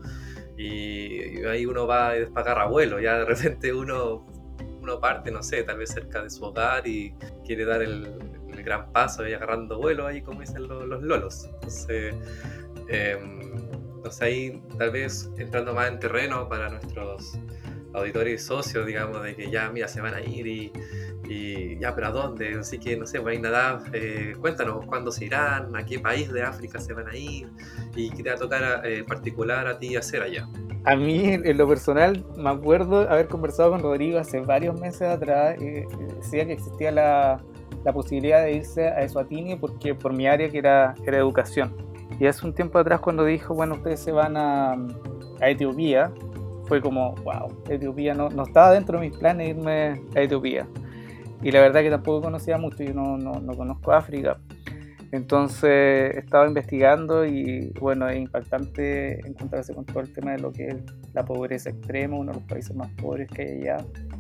y, 0.56 1.44
ahí 1.46 1.66
uno 1.66 1.88
va 1.88 2.16
y 2.16 2.20
después 2.20 2.46
agarra 2.46 2.68
vuelo, 2.68 3.00
ya 3.00 3.18
de 3.18 3.26
repente 3.26 3.74
uno, 3.74 4.28
uno 4.86 5.00
parte, 5.00 5.32
no 5.32 5.42
sé, 5.42 5.64
tal 5.64 5.80
vez 5.80 5.90
cerca 5.90 6.22
de 6.22 6.30
su 6.30 6.46
hogar 6.46 6.88
y 6.88 7.14
quiere 7.44 7.66
dar 7.66 7.82
el, 7.82 8.08
el 8.54 8.64
gran 8.64 8.92
paso 8.92 9.28
y 9.28 9.34
agarrando 9.34 9.80
vuelo 9.80 10.06
ahí, 10.06 10.22
como 10.22 10.42
dicen 10.42 10.68
los, 10.68 10.86
los 10.86 11.02
lolos. 11.02 11.50
Entonces, 11.56 12.16
em, 12.90 13.40
ahí 14.22 14.62
tal 14.78 14.92
vez 14.92 15.30
entrando 15.38 15.74
más 15.74 15.88
en 15.88 16.00
terreno 16.00 16.48
para 16.48 16.70
nuestros 16.70 17.40
auditores 17.96 18.42
y 18.42 18.46
socios, 18.46 18.86
digamos, 18.86 19.24
de 19.24 19.36
que 19.36 19.50
ya, 19.50 19.70
mira, 19.72 19.88
se 19.88 20.02
van 20.02 20.14
a 20.14 20.22
ir 20.22 20.46
y, 20.48 20.72
y 21.28 21.80
ya, 21.80 21.96
pero 21.96 22.08
¿a 22.08 22.12
dónde? 22.12 22.58
Así 22.60 22.80
que, 22.80 22.98
no 22.98 23.06
sé, 23.06 23.22
pues 23.22 23.40
nada, 23.40 23.84
eh, 23.94 24.34
cuéntanos 24.40 24.86
cuándo 24.86 25.12
se 25.12 25.26
irán, 25.26 25.76
a 25.76 25.86
qué 25.86 26.00
país 26.00 26.32
de 26.32 26.44
África 26.44 26.80
se 26.80 26.94
van 26.94 27.08
a 27.08 27.16
ir 27.16 27.48
y 27.96 28.10
qué 28.12 28.24
te 28.24 28.30
va 28.30 28.36
a 28.36 28.40
tocar 28.40 28.82
eh, 28.86 29.04
particular 29.04 29.68
a 29.68 29.80
ti 29.80 29.96
hacer 29.96 30.22
allá. 30.22 30.48
A 30.84 30.96
mí, 30.96 31.34
en 31.34 31.58
lo 31.58 31.68
personal, 31.68 32.24
me 32.38 32.50
acuerdo 32.50 33.10
haber 33.10 33.28
conversado 33.28 33.72
con 33.72 33.82
Rodrigo 33.82 34.20
hace 34.20 34.40
varios 34.42 34.80
meses 34.80 35.04
atrás 35.04 35.58
y 35.60 35.84
decía 36.16 36.46
que 36.46 36.54
existía 36.54 36.92
la, 36.92 37.42
la 37.84 37.94
posibilidad 37.94 38.44
de 38.44 38.54
irse 38.54 38.88
a 38.88 39.02
Eswatini 39.02 39.56
porque 39.56 39.96
por 39.96 40.14
mi 40.14 40.28
área 40.28 40.50
que 40.50 40.60
era, 40.60 40.94
era 41.06 41.18
educación. 41.18 41.76
Y 42.20 42.28
hace 42.28 42.46
un 42.46 42.54
tiempo 42.54 42.78
atrás 42.78 43.00
cuando 43.00 43.26
dijo, 43.26 43.54
bueno, 43.56 43.76
ustedes 43.76 44.00
se 44.00 44.12
van 44.12 44.38
a, 44.38 44.74
a 45.42 45.50
Etiopía, 45.50 46.12
fue 46.68 46.82
como, 46.82 47.16
wow, 47.24 47.64
Etiopía 47.70 48.14
no, 48.14 48.30
no, 48.30 48.44
estaba 48.44 48.72
dentro 48.72 49.00
de 49.00 49.10
mis 49.10 49.18
planes 49.18 49.50
irme 49.50 50.02
a 50.16 50.22
Etiopía. 50.22 50.68
Y 51.42 51.52
la 51.52 51.62
verdad 51.62 51.82
que 51.82 51.90
tampoco 51.90 52.22
conocía 52.22 52.58
mucho, 52.58 52.84
yo 52.84 52.94
no, 52.94 53.18
no, 53.18 53.34
no 53.40 53.54
conozco 53.54 53.92
África. 53.92 54.40
Entonces 55.12 56.16
estaba 56.18 56.48
investigando 56.48 57.26
y 57.26 57.72
bueno, 57.80 58.10
es 58.10 58.18
impactante 58.18 59.26
encontrarse 59.28 59.74
con 59.74 59.86
todo 59.86 60.02
el 60.02 60.12
tema 60.12 60.32
de 60.32 60.40
lo 60.40 60.52
que 60.52 60.68
es 60.68 60.76
la 61.14 61.24
pobreza 61.24 61.70
extrema, 61.70 62.18
uno 62.18 62.32
de 62.34 62.40
los 62.40 62.48
países 62.48 62.76
más 62.76 62.90
pobres 62.94 63.30
que 63.30 63.44
hay 63.44 63.62
allá. 63.62 63.78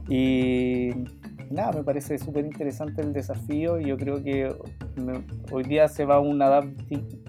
Y 0.08 0.92
nada, 1.52 1.74
me 1.74 1.84
parece 1.84 2.18
súper 2.18 2.46
interesante 2.46 3.02
el 3.02 3.14
desafío 3.14 3.80
y 3.80 3.86
yo 3.86 3.98
creo 3.98 4.24
que 4.24 4.56
hoy 5.52 5.64
día 5.64 5.88
se 5.88 6.06
va 6.06 6.20
un 6.20 6.38
Nadab, 6.38 6.66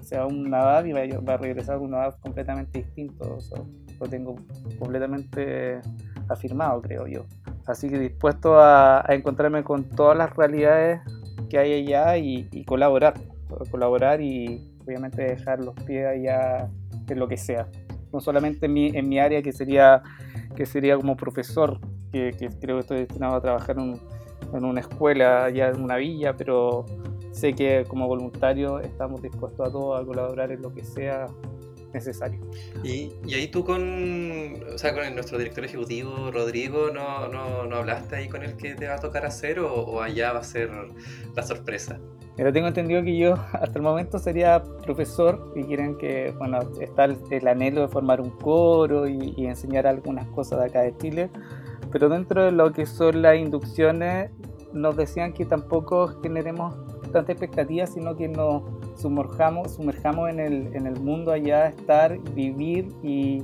se 0.00 0.18
va 0.18 0.26
un 0.26 0.48
Nadab 0.48 0.86
y 0.86 0.92
va, 0.92 1.34
a 1.34 1.36
regresar 1.36 1.78
un 1.78 1.90
Nadab 1.90 2.20
completamente 2.20 2.78
distinto. 2.80 3.38
Lo 4.00 4.06
tengo 4.06 4.36
completamente 4.78 5.80
afirmado, 6.28 6.82
creo 6.82 7.06
yo. 7.06 7.24
Así 7.66 7.88
que 7.88 7.98
dispuesto 7.98 8.60
a, 8.60 9.04
encontrarme 9.08 9.64
con 9.64 9.84
todas 9.84 10.16
las 10.16 10.34
realidades 10.34 11.00
que 11.50 11.58
hay 11.58 11.72
allá 11.72 12.16
y, 12.16 12.64
colaborar, 12.64 13.14
colaborar 13.70 14.20
y 14.20 14.60
obviamente 14.84 15.22
dejar 15.22 15.60
los 15.60 15.74
pies 15.84 16.06
allá 16.06 16.68
en 17.08 17.18
lo 17.18 17.28
que 17.28 17.36
sea. 17.36 17.68
No 18.12 18.20
solamente 18.20 18.66
en 18.66 18.72
mi, 18.72 18.88
en 18.88 19.08
mi 19.08 19.18
área 19.18 19.42
que 19.42 19.52
sería, 19.52 20.02
que 20.54 20.64
sería 20.64 20.96
como 20.96 21.16
profesor, 21.16 21.80
que, 22.12 22.34
creo 22.60 22.76
que 22.76 22.80
estoy 22.80 22.98
destinado 22.98 23.36
a 23.36 23.40
trabajar 23.40 23.78
en, 23.78 23.98
en, 24.54 24.64
una 24.64 24.80
escuela 24.80 25.44
allá 25.46 25.68
en 25.68 25.82
una 25.82 25.96
villa, 25.96 26.36
pero 26.36 26.86
sé 27.32 27.52
que 27.52 27.84
como 27.86 28.06
voluntario 28.06 28.80
estamos 28.80 29.22
dispuestos 29.22 29.68
a 29.68 29.70
todos 29.70 30.00
a 30.00 30.06
colaborar 30.06 30.52
en 30.52 30.62
lo 30.62 30.72
que 30.72 30.84
sea 30.84 31.26
necesario. 31.96 32.40
Y, 32.84 33.12
y, 33.26 33.34
ahí 33.34 33.48
tú 33.48 33.64
con, 33.64 33.82
o 34.72 34.78
sea, 34.78 34.94
con 34.94 35.14
nuestro 35.14 35.38
director 35.38 35.64
ejecutivo, 35.64 36.30
Rodrigo, 36.30 36.90
¿no, 36.90 37.28
no, 37.28 37.66
no 37.66 37.76
hablaste 37.76 38.16
ahí 38.16 38.28
con 38.28 38.42
el 38.42 38.56
que 38.56 38.74
te 38.74 38.86
va 38.86 38.94
a 38.94 39.00
tocar 39.00 39.26
hacer 39.26 39.58
o, 39.58 39.72
o 39.72 40.00
allá 40.00 40.32
va 40.32 40.40
a 40.40 40.44
ser 40.44 40.70
la 41.34 41.42
sorpresa? 41.42 41.98
Pero 42.36 42.52
tengo 42.52 42.68
entendido 42.68 43.02
que 43.02 43.16
yo 43.16 43.34
hasta 43.52 43.78
el 43.78 43.82
momento 43.82 44.18
sería 44.18 44.62
profesor 44.84 45.52
y 45.56 45.64
quieren 45.64 45.96
que, 45.96 46.32
bueno, 46.38 46.60
está 46.80 47.06
el, 47.06 47.16
el 47.30 47.48
anhelo 47.48 47.80
de 47.80 47.88
formar 47.88 48.20
un 48.20 48.30
coro 48.30 49.08
y, 49.08 49.34
y, 49.36 49.46
enseñar 49.46 49.86
algunas 49.86 50.26
cosas 50.28 50.60
de 50.60 50.66
acá 50.66 50.82
de 50.82 50.96
Chile, 50.98 51.30
pero 51.90 52.08
dentro 52.08 52.44
de 52.44 52.52
lo 52.52 52.72
que 52.72 52.84
son 52.84 53.22
las 53.22 53.36
inducciones 53.38 54.30
nos 54.72 54.96
decían 54.96 55.32
que 55.32 55.46
tampoco 55.46 56.08
generemos 56.22 56.74
tanta 57.12 57.32
expectativa, 57.32 57.86
sino 57.86 58.14
que 58.16 58.28
nos 58.28 58.62
sumerjamos, 58.96 59.74
sumerjamos 59.74 60.30
en, 60.30 60.40
el, 60.40 60.74
en 60.74 60.86
el 60.86 60.98
mundo 61.00 61.32
allá, 61.32 61.68
estar, 61.68 62.18
vivir 62.34 62.88
y, 63.02 63.42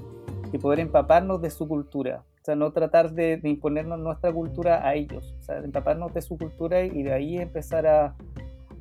y 0.52 0.59
poder 0.59 0.80
empaparnos 0.80 1.40
de 1.40 1.50
su 1.50 1.66
cultura. 1.66 2.25
O 2.42 2.44
sea, 2.44 2.56
no 2.56 2.73
tratar 2.73 3.12
de, 3.12 3.40
imponernos 3.44 4.00
nuestra 4.00 4.32
cultura 4.32 4.87
a 4.87 4.94
ellos, 4.94 5.37
o 5.38 5.42
sea, 5.42 5.59
empaparnos 5.59 6.12
de 6.12 6.23
su 6.23 6.37
cultura 6.37 6.82
y 6.82 7.04
de 7.04 7.12
ahí 7.12 7.38
empezar 7.38 7.87
a, 7.87 8.16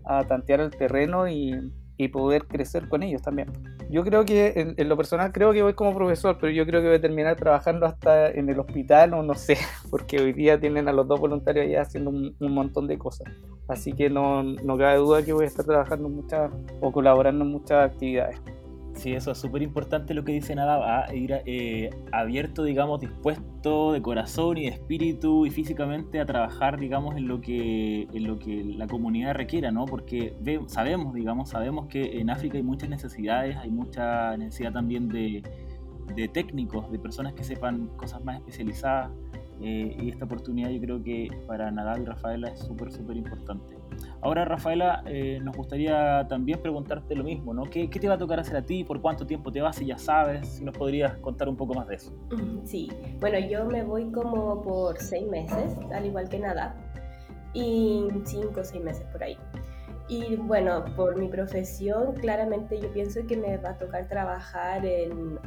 a 0.03 0.23
tantear 0.23 0.61
el 0.61 0.71
terreno 0.71 1.27
y, 1.27 1.71
y, 1.97 2.07
poder 2.07 2.47
crecer 2.47 2.89
con 2.89 3.03
ellos 3.03 3.21
también. 3.21 3.49
Yo 3.91 4.05
creo 4.05 4.23
que 4.23 4.53
en, 4.55 4.73
en, 4.77 4.87
lo 4.87 4.95
personal 4.95 5.33
creo 5.33 5.51
que 5.51 5.61
voy 5.61 5.73
como 5.73 5.93
profesor, 5.93 6.37
pero 6.39 6.49
yo 6.53 6.65
creo 6.65 6.81
que 6.81 6.87
voy 6.87 6.95
a 6.95 7.01
terminar 7.01 7.35
trabajando 7.35 7.85
hasta 7.85 8.29
en 8.29 8.49
el 8.49 8.57
hospital 8.57 9.13
o 9.13 9.21
no 9.21 9.35
sé, 9.35 9.57
porque 9.91 10.17
hoy 10.21 10.31
día 10.31 10.57
tienen 10.57 10.87
a 10.87 10.93
los 10.93 11.05
dos 11.09 11.19
voluntarios 11.19 11.65
allá 11.65 11.81
haciendo 11.81 12.09
un, 12.09 12.35
montón 12.39 12.87
de 12.87 12.97
cosas. 12.97 13.27
Así 13.67 13.91
que 13.91 14.09
no, 14.09 14.43
no 14.43 14.77
cabe 14.77 14.95
duda 14.95 15.25
que 15.25 15.33
voy 15.33 15.43
a 15.43 15.47
estar 15.47 15.65
trabajando 15.65 16.07
muchas 16.07 16.49
o 16.79 16.91
colaborando 16.93 17.43
en 17.43 17.51
muchas 17.51 17.91
actividades. 17.91 18.39
Sí, 18.93 19.13
eso 19.13 19.31
es 19.31 19.37
súper 19.37 19.61
importante 19.61 20.13
lo 20.13 20.23
que 20.23 20.33
dice 20.33 20.53
Nada, 20.53 21.05
a 21.05 21.15
ir 21.15 21.41
eh, 21.45 21.89
abierto, 22.11 22.63
digamos, 22.63 22.99
dispuesto 22.99 23.93
de 23.93 24.01
corazón 24.01 24.57
y 24.57 24.63
de 24.63 24.67
espíritu 24.69 25.45
y 25.45 25.49
físicamente 25.49 26.19
a 26.19 26.25
trabajar, 26.25 26.79
digamos, 26.79 27.15
en 27.15 27.27
lo 27.27 27.41
que, 27.41 28.03
en 28.13 28.27
lo 28.27 28.37
que 28.37 28.63
la 28.63 28.87
comunidad 28.87 29.33
requiera, 29.33 29.71
¿no? 29.71 29.85
Porque 29.85 30.35
ve, 30.41 30.59
sabemos, 30.67 31.13
digamos, 31.13 31.49
sabemos 31.49 31.87
que 31.87 32.19
en 32.19 32.29
África 32.29 32.57
hay 32.57 32.63
muchas 32.63 32.89
necesidades, 32.89 33.57
hay 33.57 33.71
mucha 33.71 34.35
necesidad 34.37 34.73
también 34.73 35.07
de, 35.07 35.41
de 36.15 36.27
técnicos, 36.27 36.91
de 36.91 36.99
personas 36.99 37.33
que 37.33 37.43
sepan 37.43 37.87
cosas 37.97 38.23
más 38.23 38.37
especializadas. 38.37 39.11
Eh, 39.61 39.95
y 40.01 40.09
esta 40.09 40.25
oportunidad 40.25 40.69
yo 40.71 40.81
creo 40.81 41.03
que 41.03 41.29
para 41.45 41.69
Nadal 41.69 42.01
y 42.01 42.05
Rafaela 42.05 42.49
es 42.49 42.59
súper, 42.59 42.91
súper 42.91 43.15
importante. 43.17 43.75
Ahora, 44.21 44.43
Rafaela, 44.45 45.03
eh, 45.05 45.39
nos 45.41 45.55
gustaría 45.55 46.25
también 46.27 46.61
preguntarte 46.61 47.15
lo 47.15 47.23
mismo, 47.23 47.53
¿no? 47.53 47.63
¿Qué, 47.63 47.89
¿Qué, 47.89 47.99
te 47.99 48.07
va 48.07 48.15
a 48.15 48.17
tocar 48.17 48.39
hacer 48.39 48.55
a 48.55 48.63
ti? 48.63 48.83
¿Por 48.83 49.01
cuánto 49.01 49.27
tiempo 49.27 49.51
te 49.51 49.61
vas? 49.61 49.75
Si 49.75 49.85
ya 49.85 49.97
sabes, 49.97 50.47
si 50.47 50.63
nos 50.63 50.75
podrías 50.75 51.15
contar 51.17 51.47
un 51.47 51.57
poco 51.57 51.75
más 51.75 51.87
de 51.87 51.95
eso. 51.95 52.11
Sí, 52.63 52.89
bueno, 53.19 53.37
yo 53.39 53.65
me 53.65 53.83
voy 53.83 54.11
como 54.11 54.61
por 54.61 54.97
seis 54.97 55.27
meses, 55.27 55.75
al 55.93 56.05
igual 56.05 56.27
que 56.27 56.39
Nada, 56.39 56.75
y 57.53 58.07
cinco 58.25 58.61
o 58.61 58.63
seis 58.63 58.83
meses 58.83 59.05
por 59.11 59.23
ahí. 59.23 59.37
Y 60.07 60.35
bueno, 60.35 60.83
por 60.95 61.17
mi 61.17 61.27
profesión, 61.27 62.13
claramente 62.15 62.79
yo 62.79 62.91
pienso 62.91 63.25
que 63.27 63.37
me 63.37 63.57
va 63.57 63.69
a 63.69 63.77
tocar 63.77 64.07
trabajar 64.07 64.85
en 64.85 65.39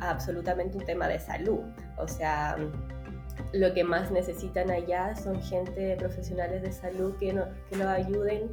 absolutamente 0.00 0.78
un 0.78 0.84
tema 0.84 1.08
de 1.08 1.18
salud. 1.18 1.60
O 1.98 2.08
sea, 2.08 2.56
lo 3.52 3.72
que 3.74 3.84
más 3.84 4.10
necesitan 4.10 4.70
allá 4.70 5.14
son 5.14 5.40
gente 5.42 5.96
profesionales 5.96 6.62
de 6.62 6.72
salud 6.72 7.14
que, 7.18 7.32
no, 7.32 7.44
que 7.70 7.76
nos 7.76 7.88
ayuden 7.88 8.50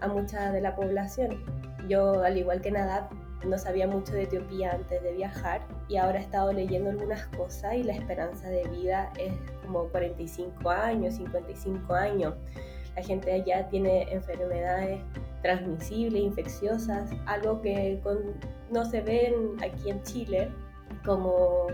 a 0.00 0.08
mucha 0.08 0.52
de 0.52 0.60
la 0.60 0.74
población. 0.74 1.42
Yo, 1.88 2.22
al 2.22 2.36
igual 2.36 2.60
que 2.60 2.70
nada, 2.70 3.08
no 3.44 3.58
sabía 3.58 3.86
mucho 3.86 4.12
de 4.12 4.24
Etiopía 4.24 4.72
antes 4.72 5.02
de 5.02 5.12
viajar 5.12 5.60
y 5.88 5.96
ahora 5.96 6.18
he 6.18 6.22
estado 6.22 6.52
leyendo 6.52 6.90
algunas 6.90 7.26
cosas 7.28 7.74
y 7.74 7.82
la 7.82 7.94
esperanza 7.94 8.48
de 8.48 8.64
vida 8.68 9.12
es 9.18 9.32
como 9.64 9.84
45 9.88 10.68
años, 10.70 11.14
55 11.14 11.94
años. 11.94 12.34
La 12.96 13.02
gente 13.02 13.32
allá 13.32 13.68
tiene 13.68 14.10
enfermedades 14.12 15.00
transmisibles, 15.42 16.22
infecciosas, 16.22 17.10
algo 17.26 17.60
que 17.60 18.00
con, 18.02 18.18
no 18.70 18.84
se 18.84 19.00
ven 19.02 19.34
aquí 19.62 19.90
en 19.90 20.02
Chile, 20.02 20.48
como 21.04 21.66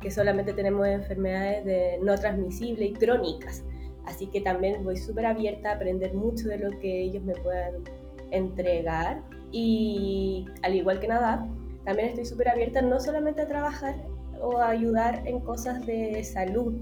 que 0.00 0.10
solamente 0.10 0.52
tenemos 0.52 0.86
enfermedades 0.86 1.64
de 1.64 1.98
no 2.02 2.14
transmisibles 2.16 2.90
y 2.90 2.92
crónicas. 2.94 3.64
Así 4.06 4.26
que 4.26 4.40
también 4.40 4.82
voy 4.82 4.96
súper 4.96 5.26
abierta 5.26 5.70
a 5.70 5.74
aprender 5.74 6.14
mucho 6.14 6.48
de 6.48 6.58
lo 6.58 6.78
que 6.80 7.02
ellos 7.02 7.22
me 7.22 7.34
puedan 7.34 7.84
entregar. 8.30 9.22
Y 9.52 10.46
al 10.62 10.74
igual 10.74 11.00
que 11.00 11.08
nada, 11.08 11.46
también 11.84 12.08
estoy 12.08 12.24
súper 12.24 12.48
abierta 12.48 12.82
no 12.82 13.00
solamente 13.00 13.42
a 13.42 13.46
trabajar 13.46 13.96
o 14.40 14.58
a 14.58 14.70
ayudar 14.70 15.22
en 15.26 15.40
cosas 15.40 15.84
de 15.86 16.22
salud, 16.24 16.74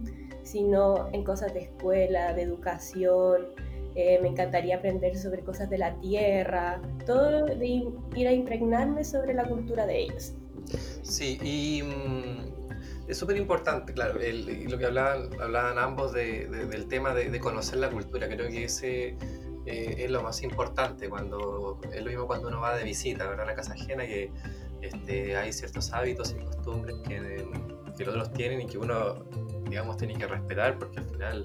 sino 0.43 1.09
en 1.13 1.25
cosas 1.25 1.53
de 1.55 1.61
escuela, 1.61 2.33
de 2.35 2.43
educación. 2.43 3.49
Eh, 3.95 4.21
me 4.23 4.29
encantaría 4.29 4.77
aprender 4.77 5.17
sobre 5.17 5.43
cosas 5.43 5.69
de 5.71 5.79
la 5.79 5.95
tierra, 6.01 6.81
todo 7.05 7.47
de 7.47 7.83
ir 8.15 8.29
a 8.29 8.33
impregnarme 8.33 9.03
sobre 9.03 9.35
la 9.35 9.45
cultura 9.45 9.87
de 9.87 10.03
ellos. 10.03 10.35
Sí, 11.03 11.39
y 11.43 11.83
es 13.09 13.17
súper 13.17 13.37
importante, 13.39 13.95
claro, 13.95 14.21
el, 14.21 14.65
lo 14.71 14.77
que 14.77 14.85
hablaban, 14.85 15.31
hablaban 15.41 15.79
ambos 15.79 16.13
de, 16.13 16.47
de, 16.47 16.67
del 16.67 16.87
tema 16.89 17.15
de, 17.15 17.31
de, 17.31 17.41
conocer 17.41 17.79
la 17.79 17.89
cultura. 17.89 18.29
Creo 18.29 18.49
que 18.49 18.65
ese 18.65 19.17
eh, 19.65 19.97
es 19.99 20.11
lo 20.11 20.23
más 20.23 20.43
importante 20.43 21.09
cuando 21.09 21.81
es 21.93 22.03
lo 22.03 22.11
mismo 22.11 22.27
cuando 22.27 22.49
uno 22.49 22.61
va 22.61 22.77
de 22.77 22.85
visita 22.85 23.25
¿verdad? 23.25 23.41
a 23.41 23.45
una 23.45 23.55
casa 23.55 23.73
ajena 23.73 24.07
que 24.07 24.31
este, 24.83 25.37
hay 25.37 25.53
ciertos 25.53 25.93
hábitos 25.93 26.37
y 26.39 26.45
costumbres 26.45 26.97
que, 27.07 27.47
que 27.97 28.05
los 28.05 28.15
otros 28.15 28.33
tienen 28.33 28.61
y 28.61 28.67
que 28.67 28.79
uno, 28.79 29.25
digamos, 29.69 29.97
tiene 29.97 30.15
que 30.15 30.27
respetar 30.27 30.79
porque 30.79 30.99
al 30.99 31.07
final 31.07 31.45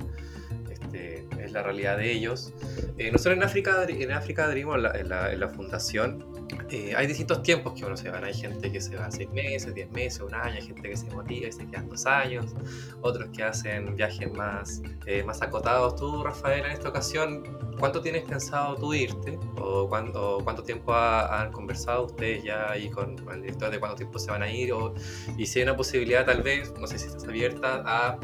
este, 0.94 1.28
es 1.44 1.52
la 1.52 1.64
realidad 1.64 1.98
de 1.98 2.12
ellos. 2.12 2.54
Eh, 2.98 3.12
nosotros 3.12 3.38
en 3.38 3.44
África, 3.44 3.86
en 3.88 4.12
África 4.12 4.46
adherimos 4.46 4.78
en 4.78 4.84
la, 4.84 4.92
en 4.92 5.10
la, 5.10 5.34
en 5.34 5.40
la 5.40 5.50
fundación 5.50 6.34
eh, 6.70 6.94
hay 6.96 7.08
distintos 7.08 7.44
tiempos 7.44 7.74
que 7.74 7.86
uno 7.86 7.96
se 7.98 8.10
van. 8.10 8.24
Hay 8.24 8.34
gente 8.34 8.72
que 8.72 8.82
se 8.82 8.96
va 8.96 9.10
seis 9.12 9.30
meses, 9.32 9.74
diez 9.74 9.90
meses, 9.92 10.22
un 10.22 10.34
año, 10.34 10.56
hay 10.56 10.62
gente 10.62 10.90
que 10.90 10.98
se 10.98 11.10
motiva 11.12 11.48
y 11.48 11.52
se 11.52 11.66
quedan 11.68 11.90
dos 11.90 12.06
años, 12.06 12.54
otros 13.02 13.30
que 13.30 13.44
hacen 13.44 13.96
viajes 13.96 14.32
más, 14.34 14.82
eh, 15.06 15.24
más 15.24 15.42
acotados. 15.42 15.96
Tú, 15.96 16.24
Rafael, 16.24 16.66
en 16.66 16.72
esta 16.72 16.90
ocasión, 16.90 17.44
¿cuánto 17.80 18.02
tienes 18.02 18.24
pensado 18.24 18.76
tú 18.76 18.94
irte? 18.94 19.38
¿O 19.58 19.88
cuánto, 19.88 20.40
cuánto 20.44 20.64
tiempo 20.64 20.94
ha, 20.94 21.42
han 21.42 21.52
conversado 21.52 22.06
ustedes 22.06 22.44
ya 22.44 22.72
ahí 22.72 22.90
con, 22.90 23.18
con, 23.18 23.36
el 23.36 23.42
director 23.42 23.70
de 23.70 23.80
cuánto 23.80 23.98
tiempo 23.98 24.20
se 24.20 24.32
van 24.32 24.44
a 24.44 24.52
ir? 24.52 24.74
O, 24.74 24.94
y 25.38 25.46
si 25.46 25.60
hay 25.60 25.64
una 25.64 25.76
posibilidad, 25.76 26.26
tal 26.26 26.42
vez, 26.42 26.74
no 26.80 26.88
sé 26.88 26.98
si 26.98 27.08
estás 27.08 27.26
abierta 27.26 27.84
a 27.86 28.18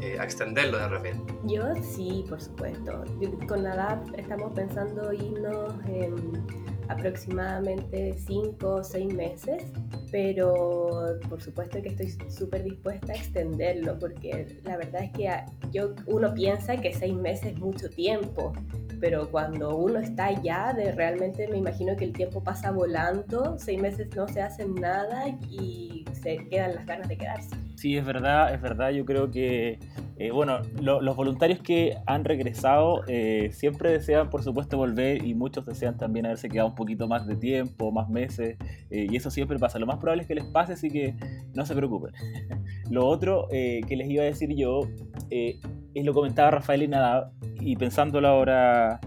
eh, 0.00 0.18
a 0.18 0.24
extenderlo 0.24 0.78
de 0.78 0.88
repente? 0.88 1.34
Yo 1.44 1.62
sí, 1.82 2.24
por 2.28 2.40
supuesto. 2.40 3.04
Yo, 3.20 3.30
con 3.46 3.62
la 3.62 3.74
edad 3.74 4.02
estamos 4.16 4.52
pensando 4.52 5.12
irnos 5.12 5.74
en 5.86 6.44
aproximadamente 6.90 8.14
5 8.18 8.68
o 8.68 8.82
6 8.82 9.14
meses, 9.14 9.62
pero 10.10 11.18
por 11.28 11.40
supuesto 11.40 11.80
que 11.80 11.90
estoy 11.90 12.10
súper 12.30 12.64
dispuesta 12.64 13.12
a 13.12 13.16
extenderlo, 13.16 13.98
porque 13.98 14.58
la 14.64 14.76
verdad 14.76 15.04
es 15.04 15.12
que 15.12 15.30
yo, 15.70 15.94
uno 16.06 16.34
piensa 16.34 16.76
que 16.76 16.92
6 16.92 17.14
meses 17.14 17.52
es 17.52 17.58
mucho 17.58 17.88
tiempo, 17.88 18.52
pero 19.00 19.30
cuando 19.30 19.76
uno 19.76 20.00
está 20.00 20.26
allá, 20.26 20.72
de 20.76 20.92
realmente 20.92 21.46
me 21.48 21.58
imagino 21.58 21.96
que 21.96 22.04
el 22.04 22.12
tiempo 22.12 22.42
pasa 22.42 22.72
volando, 22.72 23.56
6 23.58 23.80
meses 23.80 24.08
no 24.16 24.26
se 24.26 24.42
hacen 24.42 24.74
nada 24.74 25.28
y 25.48 26.04
se 26.20 26.38
quedan 26.48 26.74
las 26.74 26.86
ganas 26.86 27.08
de 27.08 27.16
quedarse. 27.16 27.69
Sí, 27.80 27.96
es 27.96 28.04
verdad, 28.04 28.52
es 28.52 28.60
verdad. 28.60 28.90
Yo 28.90 29.06
creo 29.06 29.30
que, 29.30 29.78
eh, 30.18 30.30
bueno, 30.32 30.58
lo, 30.82 31.00
los 31.00 31.16
voluntarios 31.16 31.60
que 31.60 31.96
han 32.04 32.26
regresado 32.26 33.04
eh, 33.08 33.48
siempre 33.54 33.90
desean, 33.90 34.28
por 34.28 34.42
supuesto, 34.42 34.76
volver 34.76 35.24
y 35.24 35.32
muchos 35.34 35.64
desean 35.64 35.96
también 35.96 36.26
haberse 36.26 36.50
quedado 36.50 36.68
un 36.68 36.74
poquito 36.74 37.08
más 37.08 37.26
de 37.26 37.36
tiempo, 37.36 37.90
más 37.90 38.10
meses, 38.10 38.58
eh, 38.90 39.06
y 39.10 39.16
eso 39.16 39.30
siempre 39.30 39.58
pasa. 39.58 39.78
Lo 39.78 39.86
más 39.86 39.96
probable 39.96 40.24
es 40.24 40.28
que 40.28 40.34
les 40.34 40.44
pase, 40.44 40.74
así 40.74 40.90
que 40.90 41.14
no 41.54 41.64
se 41.64 41.74
preocupen. 41.74 42.12
lo 42.90 43.06
otro 43.06 43.48
que 43.48 43.96
les 43.96 44.10
iba 44.10 44.24
a 44.24 44.26
decir 44.26 44.54
yo, 44.54 44.82
es 45.30 46.04
lo 46.04 46.12
comentaba 46.12 46.50
Rafael 46.50 46.82
y 46.82 46.88
nada, 46.88 47.32
y 47.62 47.76
pensándolo 47.76 48.28
ahora 48.28 49.00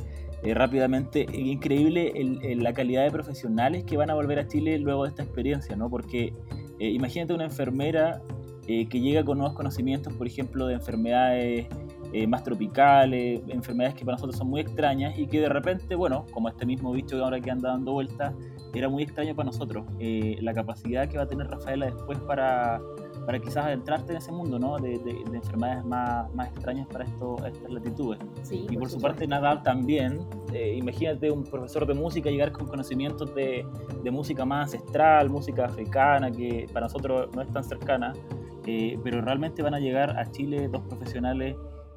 rápidamente, 0.43 1.27
es 1.31 1.37
increíble 1.37 2.11
el, 2.15 2.63
la 2.63 2.73
calidad 2.73 3.03
de 3.03 3.11
profesionales 3.11 3.83
que 3.83 3.97
van 3.97 4.09
a 4.09 4.15
volver 4.15 4.39
a 4.39 4.47
Chile 4.47 4.79
luego 4.79 5.03
de 5.03 5.09
esta 5.09 5.21
experiencia, 5.21 5.75
¿no? 5.75 5.91
Porque 5.91 6.33
imagínate 6.79 7.33
una 7.33 7.45
enfermera 7.45 8.19
eh, 8.67 8.87
que 8.87 8.99
llega 8.99 9.23
con 9.23 9.37
nuevos 9.37 9.55
conocimientos, 9.55 10.13
por 10.13 10.27
ejemplo, 10.27 10.67
de 10.67 10.75
enfermedades 10.75 11.67
eh, 12.13 12.27
más 12.27 12.43
tropicales, 12.43 13.41
enfermedades 13.47 13.95
que 13.95 14.05
para 14.05 14.15
nosotros 14.15 14.37
son 14.37 14.47
muy 14.47 14.61
extrañas 14.61 15.17
y 15.17 15.25
que 15.25 15.41
de 15.41 15.49
repente, 15.49 15.95
bueno, 15.95 16.25
como 16.31 16.47
este 16.47 16.65
mismo 16.65 16.91
bicho 16.91 17.17
que 17.17 17.23
ahora 17.23 17.39
que 17.41 17.49
anda 17.49 17.69
dando 17.69 17.93
vueltas, 17.93 18.33
era 18.73 18.89
muy 18.89 19.03
extraño 19.03 19.35
para 19.35 19.47
nosotros. 19.47 19.85
Eh, 19.99 20.37
la 20.41 20.53
capacidad 20.53 21.07
que 21.07 21.17
va 21.17 21.23
a 21.23 21.27
tener 21.27 21.47
Rafaela 21.47 21.87
después 21.87 22.19
para, 22.19 22.81
para 23.25 23.39
quizás 23.39 23.65
adentrarte 23.65 24.11
en 24.11 24.17
ese 24.17 24.31
mundo 24.31 24.59
¿no? 24.59 24.77
de, 24.77 24.93
enfermedades 25.33 25.85
más, 25.85 26.33
más, 26.33 26.49
extrañas 26.49 26.87
para 26.87 27.05
esto, 27.05 27.35
estas 27.45 27.71
latitudes. 27.71 28.19
y 28.51 28.77
por, 28.77 28.89
su 28.89 28.99
parte, 28.99 29.27
Nadal 29.27 29.63
también, 29.63 30.19
eh, 30.53 30.75
imagínate 30.77 31.31
un 31.31 31.43
profesor 31.43 31.85
de 31.85 31.93
música 31.93 32.29
llegar 32.29 32.51
con 32.51 32.67
conocimientos 32.67 33.33
de, 33.33 33.65
de, 34.03 34.11
música 34.11 34.45
más 34.45 34.73
ancestral, 34.73 35.29
música 35.29 35.65
africana, 35.65 36.31
que 36.31 36.67
para 36.71 36.87
nosotros 36.87 37.29
no 37.35 37.41
es 37.41 37.49
tan 37.49 37.63
cercana, 37.63 38.13
eh, 38.65 38.97
pero 39.03 39.21
realmente 39.21 39.61
van 39.61 39.73
a 39.73 39.79
llegar 39.79 40.17
a 40.19 40.29
Chile 40.31 40.67
dos 40.71 40.81
profesionales 40.83 41.55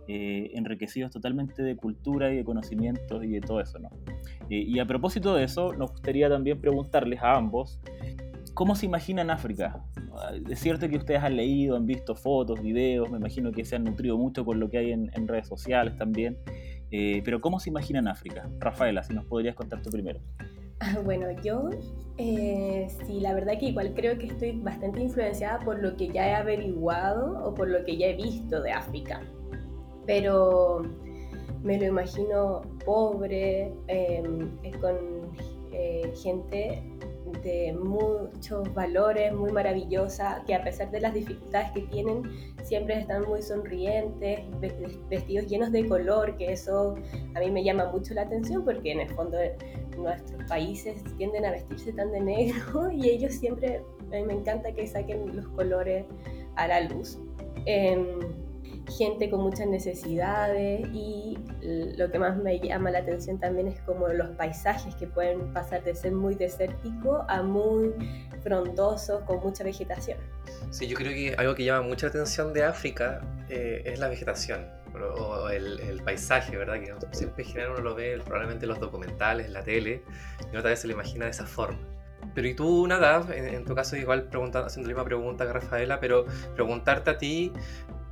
eh, 0.09 0.51
enriquecidos 0.55 1.11
totalmente 1.11 1.63
de 1.63 1.77
cultura 1.77 2.33
y 2.33 2.37
de 2.37 2.45
conocimientos 2.45 3.25
y 3.25 3.29
de 3.29 3.41
todo 3.41 3.61
eso, 3.61 3.79
¿no? 3.79 3.91
y 4.49 4.79
a 4.79 4.87
propósito 4.87 5.35
de 5.35 5.43
eso, 5.43 5.73
nos 5.73 5.91
gustaría 5.91 6.29
también 6.29 6.61
preguntarles 6.61 7.21
a 7.21 7.35
ambos, 7.35 7.81
¿cómo 8.57 8.75
se 8.75 8.87
imaginan 8.87 9.29
África? 9.31 9.85
Es 10.49 10.61
cierto 10.61 10.89
que 10.89 10.97
ustedes 10.97 11.23
han 11.23 11.37
leído, 11.37 11.77
han 11.77 11.85
visto 11.85 12.17
fotos, 12.17 12.63
videos, 12.63 13.11
me 13.11 13.19
imagino 13.19 13.53
que 13.53 13.67
se 13.67 13.77
han 13.77 13.85
nutrido 13.85 14.17
mucho 14.17 14.47
con 14.47 14.59
lo 14.59 14.71
que 14.71 14.79
hay 14.79 14.93
en, 14.93 15.29
redes 15.29 15.47
sociales 15.47 15.95
también, 15.97 16.39
eh, 16.91 17.21
pero 17.23 17.43
¿cómo 17.43 17.61
se 17.61 17.69
imaginan 17.69 18.09
África? 18.09 18.49
Rafaela, 18.59 19.03
si 19.03 19.13
nos 19.13 19.27
podrías 19.27 19.55
contar 19.55 19.83
tú 19.83 19.91
primero. 19.91 20.21
Bueno, 21.05 21.31
yo 21.43 21.71
eh, 22.19 22.89
sí, 23.07 23.21
la 23.21 23.35
verdad 23.35 23.59
que 23.59 23.67
igual 23.67 23.93
creo 23.95 24.17
que 24.19 24.27
estoy 24.27 24.61
bastante 24.61 25.01
influenciada 25.01 25.59
por 25.61 25.83
lo 25.83 25.97
que 25.97 26.09
ya 26.09 26.29
he 26.29 26.35
averiguado 26.35 27.45
o 27.45 27.55
por 27.55 27.69
lo 27.69 27.85
que 27.85 27.97
ya 27.97 28.07
he 28.07 28.17
visto 28.17 28.63
de 28.63 28.73
África, 28.73 29.21
pero 30.07 30.83
me 31.63 31.79
lo 31.79 31.85
imagino 31.85 32.63
pobre, 32.85 33.73
em, 33.89 34.51
con 34.81 34.97
eh, 35.73 36.11
gente 36.23 36.83
de 37.43 37.73
muchos 37.73 38.73
valores, 38.75 39.33
muy 39.33 39.53
maravillosa, 39.53 40.43
que 40.47 40.55
a 40.55 40.63
pesar 40.63 40.91
de 40.91 41.01
las 41.01 41.15
dificultades 41.15 41.71
que 41.73 41.83
tienen, 41.83 42.23
siempre 42.63 42.99
están 43.01 43.23
muy 43.27 43.43
sonrientes, 43.43 44.41
vestidos 45.09 45.47
llenos 45.47 45.73
de 45.73 45.87
color, 45.87 46.37
que 46.37 46.53
eso 46.53 46.97
a 47.35 47.41
mí 47.41 47.51
me 47.51 47.65
llama 47.65 47.91
mucho 47.91 48.15
la 48.15 48.23
atención 48.23 48.65
porque 48.65 48.93
en 48.93 49.01
el 49.01 49.09
fondo 49.11 49.39
nuestros 49.97 50.45
países 50.49 51.03
tienden 51.17 51.45
a 51.45 51.53
vestirse 51.53 51.93
tan 51.93 52.13
de 52.13 52.21
negro 52.21 52.91
y 52.93 53.09
ellos 53.09 53.35
siempre, 53.35 53.83
me 54.11 54.33
encanta 54.33 54.73
que 54.73 54.87
saquen 54.87 55.37
los 55.37 55.49
colores 55.49 56.05
a 56.57 56.69
la 56.69 56.81
luz. 56.83 57.19
Em, 57.67 58.46
gente 58.89 59.31
con 59.31 59.41
muchas 59.41 59.67
necesidades 59.67 60.87
y 60.93 61.39
lo 61.97 62.11
que 62.11 62.19
más 62.19 62.37
me 62.37 62.59
llama 62.61 62.91
la 62.91 63.01
atención 63.01 63.39
también 63.39 63.69
es 63.69 63.81
como 63.81 64.09
los 64.09 64.29
paisajes 64.37 64.95
que 64.95 65.07
pueden 65.07 65.53
pasar 65.53 65.83
de 65.85 65.95
ser 65.95 66.13
muy 66.13 66.35
desérticos 66.35 67.25
a 67.29 67.43
muy 67.43 67.93
frondosos 68.43 69.23
con 69.25 69.41
mucha 69.41 69.65
vegetación. 69.65 70.19
Sí, 70.71 70.87
yo 70.87 70.97
creo 70.97 71.13
que 71.13 71.35
algo 71.37 71.55
que 71.55 71.65
llama 71.65 71.87
mucha 71.87 72.07
atención 72.07 72.53
de 72.53 72.65
África 72.65 73.21
eh, 73.49 73.83
es 73.85 73.99
la 73.99 74.09
vegetación 74.09 74.77
o 75.19 75.49
el, 75.51 76.01
paisaje, 76.05 76.57
¿verdad? 76.57 76.81
Que 76.81 76.95
siempre 77.17 77.45
en 77.45 77.51
general 77.51 77.73
uno 77.73 77.81
lo 77.81 77.95
ve 77.95 78.21
probablemente 78.25 78.65
en 78.65 78.71
los 78.71 78.81
documentales, 78.81 79.47
en 79.47 79.53
la 79.53 79.63
tele, 79.63 80.03
y 80.53 80.57
otra 80.57 80.71
vez 80.71 80.81
se 80.81 80.87
lo 80.87 80.95
imagina 80.95 81.25
de 81.25 81.33
esa 81.33 81.47
forma. 81.47 81.79
Pero 82.35 82.49
y 82.49 82.55
tú, 82.55 82.87
nada, 82.87 83.27
en, 83.35 83.65
tu 83.65 83.75
caso 83.75 83.97
igual 83.97 84.29
haciendo 84.29 84.61
la 84.61 84.87
misma 84.87 85.05
pregunta 85.05 85.47
que 85.47 85.53
Rafaela, 85.53 86.01
pero 86.01 86.27
preguntarte 86.55 87.11
a 87.11 87.19
ti, 87.19 87.53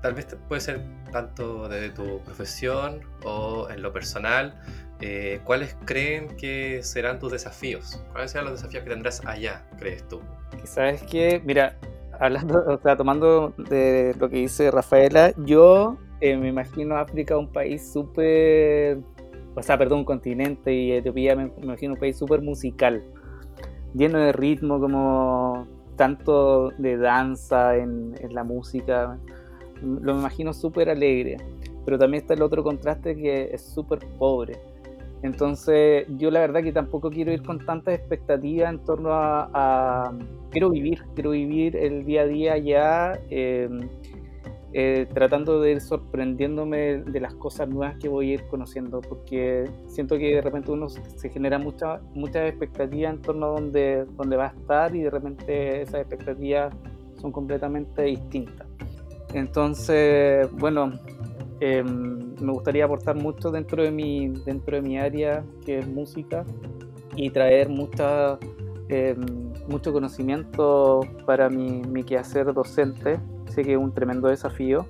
tal 0.04 0.12
vez 0.12 0.26
puede 0.48 0.60
ser 0.60 0.82
tanto 1.12 1.66
de 1.66 1.88
tu 1.88 2.20
profesión 2.26 3.00
o 3.24 3.70
en 3.70 3.80
lo 3.80 3.90
personal, 3.90 4.54
eh, 5.00 5.40
¿cuáles 5.44 5.78
creen 5.86 6.36
que 6.36 6.82
serán 6.82 7.18
tus 7.18 7.32
desafíos? 7.32 8.04
¿Cuáles 8.12 8.32
serán 8.32 8.50
los 8.50 8.60
desafíos 8.60 8.84
que 8.84 8.90
tendrás 8.90 9.24
allá, 9.24 9.64
crees 9.78 10.06
tú? 10.06 10.20
Sabes 10.64 11.02
que, 11.04 11.40
mira, 11.46 11.78
hablando, 12.20 12.62
o 12.68 12.78
sea, 12.82 12.98
tomando 12.98 13.54
de 13.56 14.14
lo 14.18 14.28
que 14.28 14.36
dice 14.36 14.70
Rafaela, 14.70 15.32
yo 15.38 15.96
eh, 16.20 16.36
me 16.36 16.48
imagino 16.48 16.98
África 16.98 17.38
un 17.38 17.50
país 17.50 17.90
súper, 17.90 18.98
o 19.54 19.62
sea, 19.62 19.78
perdón, 19.78 20.00
un 20.00 20.04
continente 20.04 20.74
y 20.74 20.92
Etiopía 20.92 21.34
me, 21.34 21.50
imagino 21.62 21.94
un 21.94 21.98
país 21.98 22.18
súper 22.18 22.42
musical, 22.42 23.02
lleno 23.94 24.18
de 24.18 24.32
ritmo, 24.32 24.78
como 24.78 25.66
tanto 25.96 26.72
de 26.76 26.98
danza 26.98 27.76
en, 27.78 28.14
en 28.20 28.34
la 28.34 28.44
música 28.44 29.18
lo 29.84 30.18
imagino 30.18 30.52
súper 30.52 30.90
alegre, 30.90 31.36
pero 31.84 31.98
también 31.98 32.22
está 32.22 32.34
el 32.34 32.42
otro 32.42 32.62
contraste 32.62 33.14
que 33.16 33.50
es 33.52 33.62
súper 33.62 34.00
pobre. 34.18 34.58
Entonces 35.24 36.06
yo 36.18 36.30
la 36.30 36.40
verdad 36.40 36.62
que 36.62 36.70
tampoco 36.70 37.08
quiero 37.08 37.32
ir 37.32 37.42
con 37.42 37.58
tantas 37.64 37.94
expectativas 37.94 38.70
en 38.70 38.78
torno 38.80 39.08
a, 39.10 40.12
quiero 40.50 40.68
vivir, 40.68 41.02
quiero 41.14 41.30
vivir 41.30 41.76
el 41.76 42.04
día 42.04 42.20
a 42.20 42.26
día 42.26 42.58
ya, 42.58 43.18
em, 43.30 43.88
eh, 44.74 45.06
tratando 45.14 45.62
de 45.62 45.72
ir 45.72 45.80
sorprendiéndome 45.80 46.98
de 46.98 47.20
las 47.20 47.32
cosas 47.34 47.68
nuevas 47.70 47.96
que 47.96 48.08
voy 48.08 48.32
a 48.32 48.34
ir 48.34 48.46
conociendo, 48.48 49.00
porque 49.00 49.64
siento 49.86 50.18
que 50.18 50.34
de 50.34 50.42
repente 50.42 50.72
uno 50.72 50.90
se 50.90 51.30
genera 51.30 51.58
muchas 51.58 52.02
muchas 52.14 52.46
expectativas 52.50 53.14
en 53.14 53.22
torno 53.22 53.46
a 53.46 53.48
dónde, 53.48 54.04
dónde 54.18 54.36
va 54.36 54.48
a 54.48 54.48
estar 54.48 54.94
y 54.94 55.00
de 55.04 55.10
repente 55.10 55.80
esas 55.80 56.02
expectativas 56.02 56.74
son 57.18 57.32
completamente 57.32 58.02
distintas. 58.02 58.73
Entonces, 59.34 60.48
bueno, 60.52 60.92
em, 61.58 62.34
me 62.40 62.52
gustaría 62.52 62.84
aportar 62.84 63.16
mucho 63.16 63.50
dentro 63.50 63.82
de, 63.82 63.90
mi, 63.90 64.28
dentro 64.28 64.76
de 64.76 64.82
mi 64.82 64.96
área, 64.96 65.44
que 65.66 65.80
es 65.80 65.88
música, 65.88 66.44
y 67.16 67.30
traer 67.30 67.68
mucha, 67.68 68.38
em, 68.88 69.52
mucho 69.68 69.92
conocimiento 69.92 71.00
para 71.26 71.50
mi, 71.50 71.82
mi, 71.82 72.04
quehacer 72.04 72.52
docente. 72.54 73.18
Sé 73.46 73.62
que 73.62 73.72
es 73.72 73.78
un 73.78 73.92
tremendo 73.92 74.28
desafío. 74.28 74.86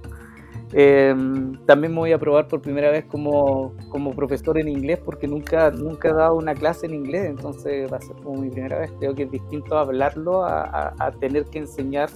Em, 0.73 1.55
también 1.65 1.93
me 1.93 2.01
voy 2.01 2.13
a 2.13 2.19
probar 2.19 2.47
por 2.49 2.61
primera 2.61 2.91
vez 2.91 3.05
como, 3.07 3.73
como, 3.89 4.13
profesor 4.13 4.59
en 4.59 4.69
inglés 4.69 4.99
porque 5.03 5.27
nunca, 5.27 5.71
nunca 5.71 6.09
he 6.09 6.13
dado 6.13 6.37
una 6.37 6.55
clase 6.55 6.87
en 6.87 6.95
inglés, 6.95 7.27
entonces 7.27 7.91
va 7.93 7.99
a 7.99 8.01
ser 8.01 8.17
como 8.17 8.43
mi 8.43 8.51
primera 8.51 8.79
vez. 8.79 8.93
Creo 8.99 9.15
que 9.15 9.23
es 9.23 9.31
distinto 9.31 9.79
hablarlo 9.79 10.45
a, 10.45 10.95
a 10.99 11.13
tener 11.13 11.45
que 11.47 11.61
enseñar 11.61 12.11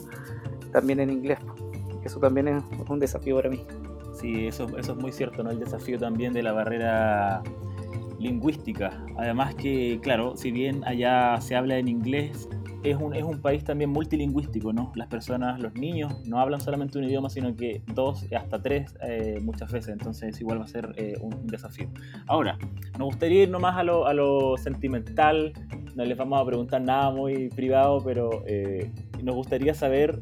también 0.73 1.01
en 1.01 1.11
inglés 1.11 1.38
eso 2.05 2.19
también 2.21 2.49
es 2.49 2.63
un 2.89 2.99
desafío 2.99 3.37
para 3.37 3.51
mí. 3.51 3.61
Sí, 4.13 4.47
eso, 4.47 4.67
eso 4.77 4.93
es 4.93 4.99
muy 4.99 5.13
cierto, 5.13 5.43
¿no? 5.43 5.51
El 5.51 5.61
desafío 5.61 5.99
también 5.99 6.33
de 6.33 6.43
la 6.43 6.53
barrera 6.53 7.43
lingüística. 8.19 9.05
Además 9.17 9.55
que, 9.55 10.01
claro, 10.03 10.37
si 10.37 10.51
bien 10.51 10.85
allá 10.85 11.41
se 11.41 11.55
habla 11.55 11.79
en 11.79 11.89
inglés, 11.89 12.49
es 12.83 12.97
un, 12.97 13.15
es 13.15 13.23
un 13.23 13.41
país 13.41 13.65
también 13.65 13.91
multilingüístico, 13.91 14.73
¿no? 14.73 14.93
Las 14.95 15.09
personas, 15.09 15.61
los 15.61 15.75
niños, 15.75 16.13
no 16.27 16.39
hablan 16.41 16.61
solamente 16.61 16.99
un 16.99 17.05
idioma, 17.05 17.29
sino 17.29 17.55
que 17.55 17.83
dos, 17.95 18.27
hasta 18.37 18.63
tres 18.63 18.97
eh, 19.03 19.41
muchas 19.43 19.73
veces, 19.73 19.91
entonces 19.91 20.41
igual 20.41 20.61
va 20.61 20.65
a 20.65 20.69
ser 20.69 20.95
eh, 20.97 21.15
un 21.21 21.47
desafío. 21.47 21.89
Ahora, 22.27 22.57
nos 22.99 23.09
gustaría 23.09 23.45
ir 23.45 23.51
nomás 23.51 23.77
a 23.77 23.83
lo, 23.83 24.07
a 24.07 24.15
lo 24.15 24.57
sentimental, 24.57 25.53
no 25.99 26.05
les 26.05 26.17
vamos 26.17 26.41
a 26.41 26.47
preguntar 26.47 26.81
nada 26.81 27.11
muy 27.11 27.49
privado, 27.49 28.01
pero 28.05 28.45
eh, 28.47 28.89
nos 29.21 29.35
gustaría 29.35 29.75
saber 29.75 30.21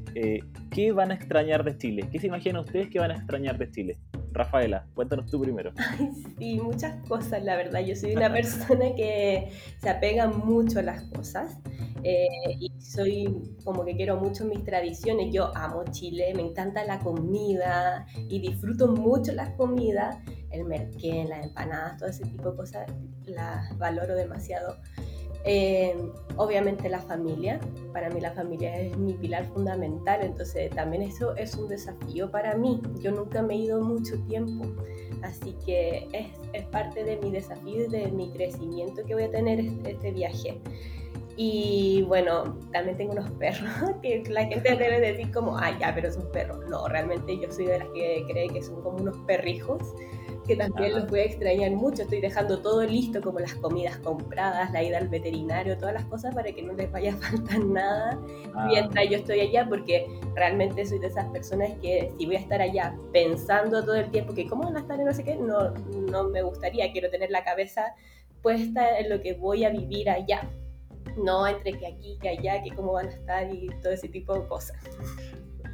qué 0.70 0.90
van 0.92 1.10
a 1.10 1.14
extrañar 1.14 1.64
de 1.64 1.76
Chile, 1.76 2.08
qué 2.10 2.18
se 2.18 2.28
imaginan 2.28 2.62
ustedes 2.62 2.88
que 2.88 2.98
van 2.98 3.10
a 3.10 3.16
extrañar 3.16 3.58
de 3.58 3.70
Chile. 3.70 3.98
Rafaela, 4.32 4.86
cuéntanos 4.94 5.30
tú 5.30 5.38
primero. 5.38 5.72
sí, 6.38 6.58
muchas 6.62 7.06
cosas, 7.06 7.44
la 7.44 7.56
verdad. 7.56 7.80
Yo 7.80 7.94
soy 7.94 8.16
una 8.16 8.32
persona 8.32 8.94
que 8.96 9.50
se 9.78 9.90
apega 9.90 10.28
mucho 10.28 10.78
a 10.78 10.82
las 10.82 11.02
cosas 11.04 11.58
eh, 12.02 12.26
y 12.58 12.72
soy 12.80 13.54
como 13.62 13.84
que 13.84 13.96
quiero 13.96 14.16
mucho 14.16 14.46
mis 14.46 14.64
tradiciones. 14.64 15.30
Yo 15.30 15.54
amo 15.54 15.84
Chile, 15.90 16.32
me 16.34 16.40
encanta 16.40 16.84
la 16.84 17.00
comida 17.00 18.06
y 18.30 18.40
disfruto 18.40 18.88
mucho 18.88 19.32
las 19.32 19.50
comidas. 19.56 20.16
El 20.50 20.64
merquén, 20.64 21.28
las 21.28 21.44
empanadas, 21.44 21.98
todo 21.98 22.08
ese 22.08 22.24
tipo 22.24 22.52
de 22.52 22.56
cosas 22.56 22.90
las 23.26 23.76
valoro 23.76 24.14
demasiado. 24.14 24.78
Eh, 25.48 25.94
obviamente 26.36 26.88
la 26.88 27.00
familia, 27.00 27.60
para 27.92 28.10
mí 28.10 28.20
la 28.20 28.32
familia 28.32 28.76
es 28.80 28.96
mi 28.98 29.14
pilar 29.14 29.46
fundamental, 29.46 30.20
entonces 30.22 30.70
también 30.70 31.02
eso 31.02 31.36
es 31.36 31.54
un 31.54 31.68
desafío 31.68 32.28
para 32.32 32.56
mí. 32.56 32.82
Yo 33.00 33.12
nunca 33.12 33.42
me 33.42 33.54
he 33.54 33.58
ido 33.58 33.80
mucho 33.80 34.18
tiempo, 34.24 34.66
así 35.22 35.56
que 35.64 36.08
es, 36.12 36.26
es 36.52 36.64
parte 36.66 37.04
de 37.04 37.16
mi 37.18 37.30
desafío 37.30 37.84
y 37.84 37.88
de 37.88 38.10
mi 38.10 38.32
crecimiento 38.32 39.04
que 39.06 39.14
voy 39.14 39.22
a 39.22 39.30
tener 39.30 39.60
este, 39.60 39.92
este 39.92 40.10
viaje. 40.10 40.60
Y 41.36 42.02
bueno, 42.08 42.58
también 42.72 42.96
tengo 42.96 43.12
unos 43.12 43.30
perros 43.32 43.70
que 44.02 44.24
la 44.28 44.46
gente 44.46 44.74
debe 44.74 45.00
decir 45.00 45.30
como, 45.30 45.56
ah, 45.56 45.78
ya, 45.78 45.94
pero 45.94 46.08
es 46.08 46.16
un 46.16 46.28
perro. 46.32 46.56
No, 46.68 46.88
realmente 46.88 47.38
yo 47.38 47.52
soy 47.52 47.66
de 47.66 47.78
las 47.78 47.88
que 47.90 48.24
cree 48.28 48.48
que 48.48 48.62
son 48.62 48.82
como 48.82 48.98
unos 48.98 49.16
perrijos 49.18 49.94
que 50.46 50.56
también 50.56 50.94
los 50.94 51.08
voy 51.08 51.20
a 51.20 51.24
extrañar 51.24 51.70
mucho. 51.72 52.02
Estoy 52.02 52.20
dejando 52.20 52.60
todo 52.60 52.84
listo, 52.84 53.20
como 53.20 53.40
las 53.40 53.54
comidas 53.54 53.96
compradas, 53.98 54.70
la 54.72 54.82
ida 54.82 54.98
al 54.98 55.08
veterinario, 55.08 55.76
todas 55.76 55.94
las 55.94 56.04
cosas 56.04 56.34
para 56.34 56.52
que 56.52 56.62
no 56.62 56.72
les 56.72 56.90
vaya 56.90 57.14
a 57.14 57.16
faltar 57.16 57.60
nada 57.60 58.18
ah. 58.54 58.66
mientras 58.68 59.08
yo 59.08 59.18
estoy 59.18 59.40
allá, 59.40 59.66
porque 59.68 60.06
realmente 60.34 60.86
soy 60.86 60.98
de 60.98 61.08
esas 61.08 61.26
personas 61.26 61.70
que 61.82 62.12
si 62.18 62.26
voy 62.26 62.36
a 62.36 62.40
estar 62.40 62.62
allá 62.62 62.94
pensando 63.12 63.84
todo 63.84 63.96
el 63.96 64.10
tiempo 64.10 64.34
que 64.34 64.46
cómo 64.46 64.64
van 64.64 64.76
a 64.76 64.80
estar 64.80 64.98
en 64.98 65.06
no 65.06 65.12
sé 65.12 65.24
qué, 65.24 65.36
no, 65.36 65.70
no 66.10 66.24
me 66.28 66.42
gustaría. 66.42 66.90
Quiero 66.92 67.10
tener 67.10 67.30
la 67.30 67.44
cabeza 67.44 67.94
puesta 68.42 68.98
en 68.98 69.10
lo 69.10 69.20
que 69.20 69.34
voy 69.34 69.64
a 69.64 69.70
vivir 69.70 70.08
allá. 70.08 70.48
No 71.16 71.46
entre 71.46 71.72
que 71.72 71.86
aquí, 71.86 72.18
que 72.20 72.28
allá, 72.28 72.62
que 72.62 72.74
cómo 72.74 72.92
van 72.92 73.06
a 73.06 73.10
estar 73.10 73.52
y 73.52 73.68
todo 73.82 73.92
ese 73.92 74.08
tipo 74.08 74.34
de 74.34 74.46
cosas. 74.46 74.76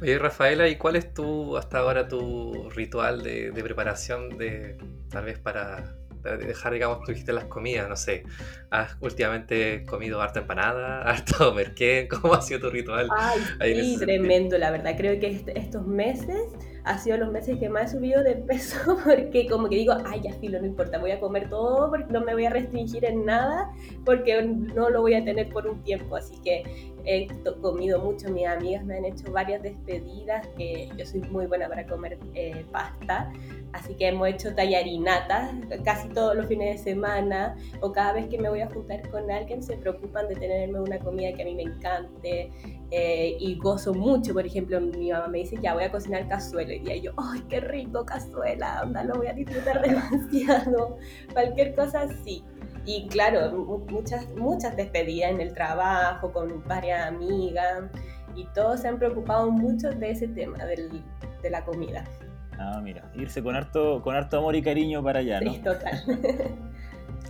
Oye, 0.03 0.19
Rafaela, 0.19 0.67
¿y 0.67 0.75
cuál 0.75 0.97
es 0.97 1.13
tu, 1.13 1.55
hasta 1.55 1.79
ahora 1.79 2.09
tu 2.09 2.69
ritual 2.71 3.23
de, 3.23 3.51
de 3.51 3.63
preparación 3.63 4.37
de, 4.37 4.77
tal 5.09 5.23
vez 5.23 5.39
para, 5.39 5.95
dejar, 6.23 6.73
digamos, 6.73 6.99
tú 7.05 7.11
dijiste 7.11 7.31
las 7.31 7.45
comidas, 7.45 7.87
no 7.87 7.95
sé, 7.95 8.23
¿has 8.69 8.97
últimamente 8.99 9.85
comido 9.85 10.21
harta 10.21 10.39
empanada, 10.41 11.01
harto 11.09 11.53
merquén? 11.53 12.09
¿Cómo 12.09 12.33
ha 12.33 12.41
sido 12.41 12.59
tu 12.59 12.69
ritual? 12.69 13.09
Ay, 13.17 13.41
sí, 13.73 13.97
tremendo, 13.97 14.57
la 14.57 14.71
verdad. 14.71 14.95
Creo 14.97 15.19
que 15.21 15.27
est- 15.27 15.49
estos 15.55 15.85
meses 15.85 16.37
ha 16.85 16.97
sido 16.97 17.17
los 17.17 17.31
meses 17.31 17.57
que 17.59 17.69
más 17.69 17.93
he 17.93 17.97
subido 17.97 18.23
de 18.23 18.35
peso 18.35 18.97
porque 19.05 19.47
como 19.49 19.69
que 19.69 19.77
digo, 19.77 19.93
ay, 20.05 20.21
ya 20.21 20.33
filo, 20.33 20.59
no 20.59 20.65
importa, 20.65 20.97
voy 20.97 21.11
a 21.11 21.19
comer 21.19 21.49
todo 21.49 21.89
porque 21.89 22.11
no 22.11 22.21
me 22.21 22.33
voy 22.33 22.45
a 22.45 22.49
restringir 22.49 23.05
en 23.05 23.25
nada 23.25 23.71
porque 24.03 24.41
no 24.43 24.89
lo 24.89 25.01
voy 25.01 25.13
a 25.13 25.23
tener 25.23 25.49
por 25.49 25.67
un 25.67 25.81
tiempo. 25.83 26.15
Así 26.15 26.39
que 26.41 26.92
he 27.05 27.27
comido 27.61 27.99
mucho, 27.99 28.29
mis 28.29 28.47
amigas 28.47 28.83
me 28.85 28.97
han 28.97 29.05
hecho 29.05 29.31
varias 29.31 29.61
despedidas, 29.61 30.47
que 30.57 30.89
yo 30.97 31.05
soy 31.05 31.21
muy 31.21 31.47
buena 31.47 31.67
para 31.67 31.85
comer 31.85 32.17
eh, 32.33 32.65
pasta. 32.71 33.31
Así 33.73 33.95
que 33.95 34.07
hemos 34.07 34.27
hecho 34.27 34.53
tallarinatas 34.53 35.51
casi 35.83 36.07
todos 36.09 36.35
los 36.35 36.45
fines 36.45 36.77
de 36.77 36.91
semana 36.91 37.55
o 37.81 37.91
cada 37.91 38.13
vez 38.13 38.27
que 38.27 38.37
me 38.37 38.47
voy 38.47 38.61
a 38.61 38.69
juntar 38.69 39.09
con 39.09 39.31
alguien 39.31 39.63
se 39.63 39.75
preocupan 39.77 40.27
de 40.27 40.35
tenerme 40.35 40.79
una 40.79 40.99
comida 40.99 41.33
que 41.33 41.41
a 41.41 41.45
mí 41.45 41.55
me 41.55 41.63
encante 41.63 42.51
eh, 42.91 43.35
y 43.39 43.55
gozo 43.55 43.95
mucho. 43.95 44.33
Por 44.33 44.45
ejemplo, 44.45 44.79
mi 44.79 45.11
mamá 45.11 45.27
me 45.27 45.39
dice, 45.39 45.57
ya 45.59 45.73
voy 45.73 45.85
a 45.85 45.91
cocinar 45.91 46.27
cazuela. 46.27 46.71
Y 46.71 47.01
yo, 47.01 47.13
¡ay, 47.17 47.41
qué 47.49 47.59
rico 47.61 48.05
cazuela! 48.05 48.81
Onda, 48.83 49.03
lo 49.03 49.15
voy 49.15 49.27
a 49.27 49.33
disfrutar 49.33 49.81
demasiado. 49.87 50.97
Cualquier 51.33 51.73
cosa 51.73 52.01
así. 52.01 52.43
Y 52.85 53.07
claro, 53.07 53.51
mu- 53.51 53.79
muchas, 53.89 54.27
muchas 54.35 54.75
despedidas 54.75 55.31
en 55.31 55.41
el 55.41 55.53
trabajo, 55.53 56.31
con 56.31 56.63
varias 56.67 57.07
amigas. 57.07 57.83
Y 58.35 58.45
todos 58.53 58.81
se 58.81 58.87
han 58.87 58.97
preocupado 58.99 59.49
mucho 59.51 59.89
de 59.91 60.11
ese 60.11 60.27
tema, 60.27 60.57
del- 60.65 61.03
de 61.41 61.49
la 61.49 61.63
comida. 61.63 62.03
Ah, 62.59 62.79
mira, 62.83 63.03
irse 63.15 63.41
con 63.43 63.55
harto, 63.55 64.01
con 64.01 64.15
harto 64.15 64.37
amor 64.37 64.55
y 64.55 64.61
cariño 64.61 65.03
para 65.03 65.19
allá, 65.19 65.39
¿no? 65.41 65.51
Sí, 65.53 65.59
total. 65.59 66.03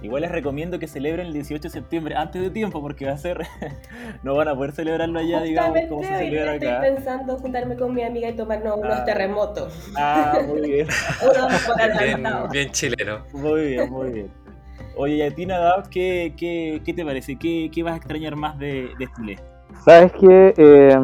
Igual 0.02 0.24
les 0.24 0.32
recomiendo 0.32 0.80
que 0.80 0.88
celebren 0.88 1.28
el 1.28 1.34
18 1.34 1.64
de 1.64 1.70
septiembre 1.70 2.16
antes 2.16 2.42
de 2.42 2.50
tiempo, 2.50 2.82
porque 2.82 3.06
va 3.06 3.14
a 3.14 3.18
ser. 3.18 3.42
no 4.24 4.36
van 4.36 4.50
a 4.50 4.56
poder 4.56 4.74
celebrarlo 4.74 5.18
allá, 5.20 5.42
digamos, 5.44 5.78
como 5.88 6.04
se 6.04 6.18
celebra 6.18 6.56
estoy 6.56 6.68
acá. 6.68 6.82
pensando 6.82 7.38
juntarme 7.38 7.78
con 7.78 7.94
mi 7.94 8.04
amiga 8.04 8.30
y 8.30 8.36
tomarnos 8.36 8.78
unos 8.80 8.98
Ah. 9.00 9.06
terremotos. 9.06 9.74
Ah, 9.96 10.40
muy 10.46 10.62
bien, 10.62 10.88
Bien, 12.00 12.24
bien 12.52 12.72
chileno. 12.72 13.24
muy 13.34 13.68
bien, 13.68 13.90
muy 13.90 14.10
bien. 14.10 14.43
Oye, 14.96 15.16
y 15.16 15.22
a 15.22 15.34
ti, 15.34 15.46
Nadab, 15.46 15.90
¿qué, 15.90 16.34
qué, 16.38 16.82
qué 16.86 16.94
te 16.94 17.04
parece? 17.04 17.36
¿Qué, 17.36 17.70
qué 17.74 17.84
vas 17.84 17.94
a 17.94 17.98
extrañar 17.98 18.36
más 18.36 18.58
de, 18.60 18.90
de 19.00 19.10
Chile? 19.16 19.40
Sabes 19.84 20.12
que, 20.14 20.54
eh, 20.56 20.98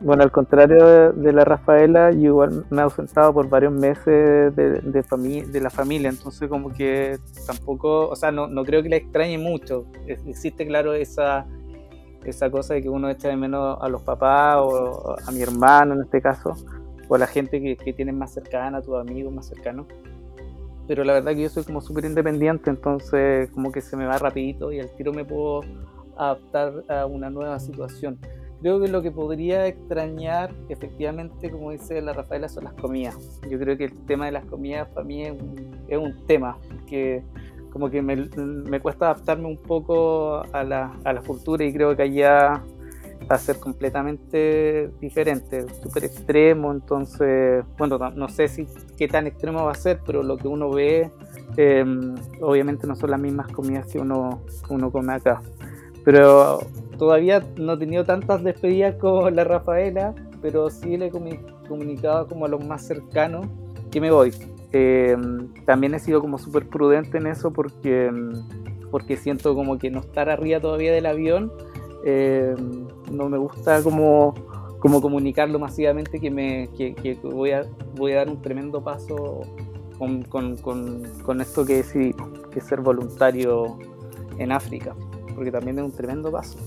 bueno, 0.00 0.22
al 0.22 0.32
contrario 0.32 1.12
de, 1.12 1.32
la 1.32 1.44
Rafaela, 1.44 2.10
yo 2.10 2.20
igual 2.20 2.66
me 2.70 2.78
he 2.78 2.80
ausentado 2.82 3.32
por 3.32 3.48
varios 3.48 3.72
meses 3.72 4.54
de, 4.56 4.80
de, 4.82 5.04
fami- 5.04 5.44
de 5.46 5.60
la 5.60 5.70
familia, 5.70 6.10
entonces 6.10 6.48
como 6.48 6.70
que 6.70 7.18
tampoco, 7.46 8.08
o 8.08 8.16
sea, 8.16 8.32
no, 8.32 8.48
no 8.48 8.64
creo 8.64 8.82
que 8.82 8.88
la 8.88 8.96
extrañe 8.96 9.38
mucho. 9.38 9.86
Existe, 10.06 10.66
claro, 10.66 10.92
esa, 10.92 11.46
esa 12.24 12.50
cosa 12.50 12.74
de 12.74 12.82
que 12.82 12.88
uno 12.88 13.08
echa 13.08 13.28
de 13.28 13.36
menos 13.36 13.78
a 13.80 13.88
los 13.88 14.02
papás 14.02 14.58
o 14.58 15.16
a 15.24 15.30
mi 15.30 15.40
hermano 15.40 15.94
en 15.94 16.02
este 16.02 16.20
caso, 16.20 16.54
o 17.08 17.14
a 17.14 17.18
la 17.18 17.26
gente 17.26 17.62
que, 17.62 17.76
que 17.76 17.92
tienes 17.92 18.14
más 18.14 18.34
cercana, 18.34 18.78
a 18.78 18.82
tus 18.82 18.96
amigos 18.96 19.32
más 19.32 19.46
cercanos. 19.46 19.86
Pero 20.86 21.04
la 21.04 21.14
verdad 21.14 21.32
que 21.32 21.42
yo 21.42 21.48
soy 21.48 21.64
como 21.64 21.80
súper 21.80 22.04
independiente, 22.04 22.70
entonces 22.70 23.50
como 23.50 23.72
que 23.72 23.80
se 23.80 23.96
me 23.96 24.06
va 24.06 24.18
rapidito 24.18 24.70
y 24.72 24.80
al 24.80 24.90
tiro 24.96 25.12
me 25.12 25.24
puedo 25.24 25.62
adaptar 26.16 26.84
a 26.88 27.06
una 27.06 27.30
nueva 27.30 27.58
situación. 27.58 28.18
Creo 28.60 28.80
que 28.80 28.88
lo 28.88 29.02
que 29.02 29.10
podría 29.10 29.66
extrañar, 29.66 30.54
efectivamente, 30.68 31.50
como 31.50 31.70
dice 31.70 32.00
la 32.00 32.12
Rafaela, 32.12 32.48
son 32.48 32.64
las 32.64 32.72
comidas. 32.74 33.40
Yo 33.50 33.58
creo 33.58 33.76
que 33.76 33.84
el 33.84 34.06
tema 34.06 34.26
de 34.26 34.32
las 34.32 34.46
comidas 34.46 34.88
para 34.88 35.04
mí 35.04 35.22
es 35.22 35.32
un, 35.32 35.84
es 35.86 35.98
un 35.98 36.26
tema, 36.26 36.58
que 36.86 37.22
como 37.70 37.90
que 37.90 38.00
me, 38.00 38.16
me 38.36 38.80
cuesta 38.80 39.06
adaptarme 39.06 39.48
un 39.48 39.58
poco 39.58 40.44
a 40.52 40.62
la, 40.62 40.96
a 41.04 41.12
la 41.12 41.20
cultura 41.22 41.64
y 41.64 41.72
creo 41.72 41.94
que 41.96 42.02
allá 42.04 42.62
va 43.30 43.36
a 43.36 43.38
ser 43.38 43.58
completamente 43.58 44.90
diferente, 45.00 45.66
súper 45.82 46.04
extremo, 46.04 46.72
entonces, 46.72 47.64
bueno, 47.78 47.98
no, 48.10 48.28
sé 48.28 48.48
si 48.48 48.66
qué 48.96 49.08
tan 49.08 49.26
extremo 49.26 49.64
va 49.64 49.72
a 49.72 49.76
ser, 49.76 50.00
pero 50.04 50.22
lo 50.22 50.36
que 50.36 50.48
uno 50.48 50.70
ve, 50.70 51.10
eh, 51.56 51.84
obviamente 52.40 52.86
no 52.86 52.96
son 52.96 53.10
las 53.10 53.20
mismas 53.20 53.50
comidas 53.52 53.86
que 53.86 53.98
uno, 53.98 54.40
uno 54.68 54.90
come 54.90 55.14
acá. 55.14 55.40
Pero 56.04 56.60
todavía 56.98 57.42
no 57.56 57.74
he 57.74 57.78
tenido 57.78 58.04
tantas 58.04 58.44
despedidas 58.44 58.96
como 58.96 59.30
la 59.30 59.44
Rafaela, 59.44 60.14
pero 60.42 60.68
sí 60.68 60.96
le 60.96 61.06
he 61.06 61.12
comu- 61.12 61.66
comunicado 61.66 62.26
como 62.26 62.44
a 62.44 62.48
los 62.48 62.64
más 62.64 62.86
cercanos 62.86 63.46
que 63.90 64.00
me 64.00 64.10
voy. 64.10 64.32
Eh, 64.72 65.16
también 65.64 65.94
he 65.94 65.98
sido 65.98 66.20
como 66.20 66.36
súper 66.36 66.68
prudente 66.68 67.18
en 67.18 67.28
eso 67.28 67.52
porque, 67.52 68.10
porque 68.90 69.16
siento 69.16 69.54
como 69.54 69.78
que 69.78 69.90
no 69.90 70.00
estar 70.00 70.28
arriba 70.28 70.60
todavía 70.60 70.92
del 70.92 71.06
avión, 71.06 71.52
eh, 72.04 72.54
no 73.10 73.28
me 73.28 73.38
gusta 73.38 73.82
como, 73.82 74.34
como 74.78 75.00
comunicarlo 75.00 75.58
masivamente 75.58 76.20
que, 76.20 76.30
me, 76.30 76.68
que, 76.76 76.94
que 76.94 77.14
voy, 77.22 77.52
a, 77.52 77.66
voy 77.96 78.12
a 78.12 78.16
dar 78.16 78.28
un 78.28 78.42
tremendo 78.42 78.82
paso 78.82 79.42
con, 79.98 80.22
con, 80.24 80.56
con, 80.56 81.40
esto 81.40 81.64
que 81.64 81.76
decidí, 81.76 82.14
que 82.52 82.58
es 82.58 82.66
ser 82.66 82.80
voluntario 82.80 83.78
en 84.38 84.52
África, 84.52 84.94
porque 85.34 85.50
también 85.50 85.78
es 85.78 85.84
un 85.84 85.92
tremendo 85.92 86.30
paso. 86.30 86.58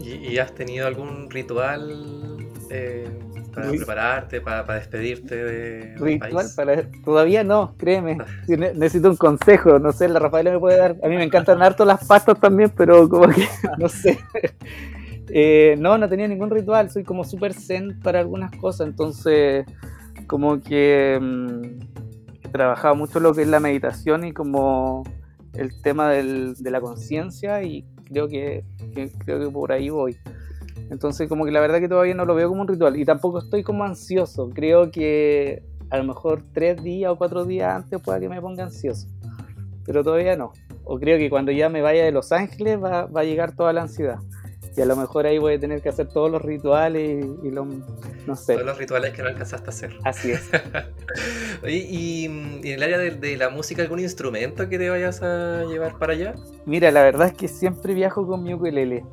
¿Y, 0.00 0.14
y 0.14 0.38
has 0.38 0.54
tenido 0.54 0.86
algún 0.86 1.30
ritual 1.30 2.38
eh, 2.70 3.08
para 3.50 3.68
prepararte, 3.70 4.40
para, 4.40 4.64
para 4.66 4.78
despedirte 4.78 5.34
de, 5.36 5.96
Ritual 5.98 6.30
país? 6.32 6.52
para 6.56 6.82
todavía 7.04 7.44
no, 7.44 7.74
créeme. 7.76 8.18
Ne- 8.46 8.74
Necesito 8.74 9.10
un 9.10 9.16
consejo, 9.16 9.78
no 9.78 9.92
sé, 9.92 10.08
la 10.08 10.18
Rafaela 10.18 10.52
me 10.52 10.58
puede 10.58 10.78
dar. 10.78 10.96
A 11.02 11.08
mí 11.08 11.16
me 11.16 11.24
encantan 11.24 11.62
harto 11.62 11.84
las 11.84 12.06
pastas 12.06 12.38
también, 12.40 12.70
pero 12.76 13.08
como 13.08 13.28
que 13.28 13.42
no 13.78 13.88
sé. 13.88 14.18
Eh, 15.28 15.76
no, 15.78 15.96
no 15.98 16.08
tenía 16.08 16.26
ningún 16.26 16.50
ritual, 16.50 16.90
soy 16.90 17.04
como 17.04 17.24
súper 17.24 17.54
zen 17.54 18.00
para 18.00 18.18
algunas 18.20 18.50
cosas, 18.56 18.88
entonces 18.88 19.64
como 20.26 20.60
que 20.60 21.18
mm, 21.20 21.62
he 22.44 22.48
trabajado 22.48 22.94
mucho 22.96 23.20
lo 23.20 23.32
que 23.34 23.42
es 23.42 23.48
la 23.48 23.60
meditación 23.60 24.24
y 24.24 24.32
como 24.32 25.04
el 25.54 25.80
tema 25.82 26.10
del- 26.10 26.54
de 26.54 26.70
la 26.70 26.80
conciencia 26.80 27.62
y 27.62 27.84
creo 28.06 28.26
que, 28.28 28.64
que- 28.94 29.10
creo 29.24 29.38
que 29.40 29.50
por 29.52 29.70
ahí 29.72 29.88
voy. 29.88 30.16
Entonces 30.90 31.28
como 31.28 31.44
que 31.44 31.52
la 31.52 31.60
verdad 31.60 31.78
que 31.78 31.88
todavía 31.88 32.14
no 32.14 32.24
lo 32.24 32.34
veo 32.34 32.48
como 32.48 32.62
un 32.62 32.68
ritual 32.68 32.96
y 32.96 33.04
tampoco 33.04 33.38
estoy 33.38 33.62
como 33.62 33.84
ansioso. 33.84 34.50
Creo 34.50 34.90
que 34.90 35.62
a 35.88 35.98
lo 35.98 36.04
mejor 36.04 36.42
tres 36.52 36.82
días 36.82 37.12
o 37.12 37.16
cuatro 37.16 37.44
días 37.44 37.74
antes 37.74 38.00
pueda 38.00 38.18
que 38.18 38.28
me 38.28 38.40
ponga 38.40 38.64
ansioso. 38.64 39.08
Pero 39.86 40.04
todavía 40.04 40.36
no. 40.36 40.52
O 40.84 40.98
creo 40.98 41.18
que 41.18 41.30
cuando 41.30 41.52
ya 41.52 41.68
me 41.68 41.80
vaya 41.80 42.04
de 42.04 42.12
Los 42.12 42.32
Ángeles 42.32 42.82
va, 42.82 43.06
va 43.06 43.20
a 43.20 43.24
llegar 43.24 43.54
toda 43.54 43.72
la 43.72 43.82
ansiedad. 43.82 44.18
Y 44.76 44.80
a 44.80 44.86
lo 44.86 44.94
mejor 44.96 45.26
ahí 45.26 45.38
voy 45.38 45.54
a 45.54 45.60
tener 45.60 45.82
que 45.82 45.88
hacer 45.88 46.08
todos 46.08 46.30
los 46.30 46.42
rituales 46.42 47.24
y, 47.42 47.48
y 47.48 47.50
los... 47.50 47.66
No 48.26 48.36
sé. 48.36 48.54
Todos 48.54 48.66
los 48.66 48.78
rituales 48.78 49.12
que 49.12 49.22
no 49.22 49.28
alcanzaste 49.28 49.66
a 49.66 49.70
hacer. 49.70 49.96
Así 50.04 50.30
es. 50.30 50.48
Oye, 51.62 51.86
¿y, 51.88 52.24
y 52.24 52.72
en 52.72 52.74
el 52.74 52.82
área 52.82 52.98
de, 52.98 53.10
de 53.10 53.36
la 53.36 53.50
música 53.50 53.82
algún 53.82 54.00
instrumento 54.00 54.68
que 54.68 54.78
te 54.78 54.88
vayas 54.88 55.22
a 55.22 55.64
llevar 55.64 55.98
para 55.98 56.12
allá? 56.12 56.34
Mira, 56.66 56.90
la 56.92 57.02
verdad 57.02 57.28
es 57.28 57.34
que 57.34 57.48
siempre 57.48 57.94
viajo 57.94 58.26
con 58.26 58.44
mi 58.44 58.54
ukelele. 58.54 59.04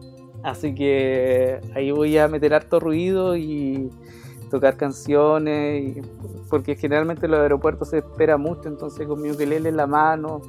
Así 0.47 0.73
que 0.73 1.59
ahí 1.75 1.91
voy 1.91 2.17
a 2.17 2.29
meter 2.29 2.53
harto 2.53 2.79
ruido 2.79 3.35
y 3.35 3.89
tocar 4.49 4.77
canciones. 4.77 5.97
porque 6.49 6.77
generalmente 6.77 7.25
en 7.25 7.31
los 7.33 7.41
aeropuertos 7.41 7.89
se 7.89 7.97
espera 7.97 8.37
mucho, 8.37 8.69
entonces 8.69 9.05
con 9.05 9.21
mi 9.21 9.29
ukelele 9.29 9.67
en 9.67 9.75
la 9.75 9.87
mano 9.87 10.39